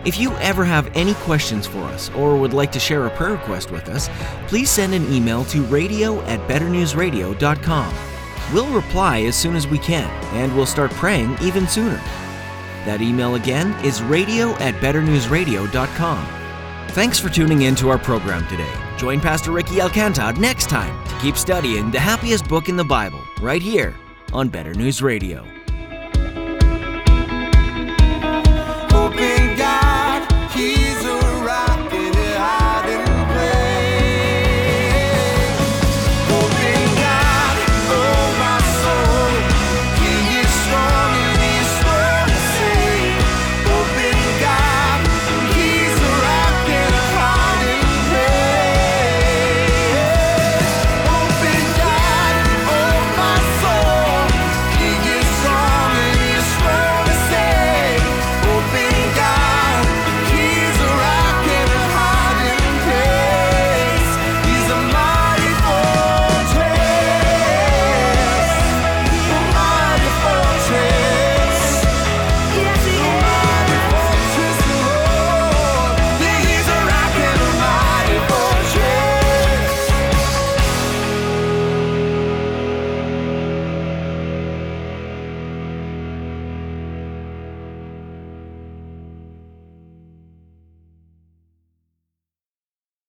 If 0.06 0.18
you 0.18 0.32
ever 0.38 0.64
have 0.64 0.90
any 0.96 1.14
questions 1.16 1.68
for 1.68 1.80
us 1.80 2.10
or 2.12 2.38
would 2.38 2.54
like 2.54 2.72
to 2.72 2.80
share 2.80 3.06
a 3.06 3.10
prayer 3.10 3.34
request 3.34 3.70
with 3.70 3.90
us, 3.90 4.10
please 4.48 4.70
send 4.70 4.94
an 4.94 5.12
email 5.12 5.44
to 5.46 5.64
radio 5.64 6.22
at 6.22 6.40
betternewsradio.com. 6.48 7.94
We'll 8.54 8.74
reply 8.74 9.24
as 9.24 9.36
soon 9.36 9.56
as 9.58 9.68
we 9.68 9.78
can, 9.78 10.10
and 10.34 10.56
we'll 10.56 10.66
start 10.66 10.92
praying 10.92 11.36
even 11.42 11.68
sooner. 11.68 12.02
That 12.86 13.02
email 13.02 13.36
again 13.36 13.74
is 13.86 14.02
radio 14.02 14.52
at 14.56 14.74
betternewsradio.com. 14.76 16.28
Thanks 16.92 17.20
for 17.20 17.30
tuning 17.30 17.64
in 17.64 17.76
to 17.76 17.90
our 17.90 18.00
program 18.00 18.48
today. 18.48 18.74
Join 18.98 19.20
Pastor 19.20 19.52
Ricky 19.52 19.82
Alcantara 19.82 20.34
next 20.40 20.70
time 20.70 21.06
to 21.10 21.20
keep 21.20 21.36
studying 21.36 21.92
the 21.92 22.00
happiest 22.00 22.48
book 22.48 22.70
in 22.70 22.78
the 22.78 22.86
Bible, 22.86 23.22
right 23.42 23.62
here 23.62 23.96
on 24.32 24.48
Better 24.48 24.74
News 24.74 25.02
Radio. 25.02 25.59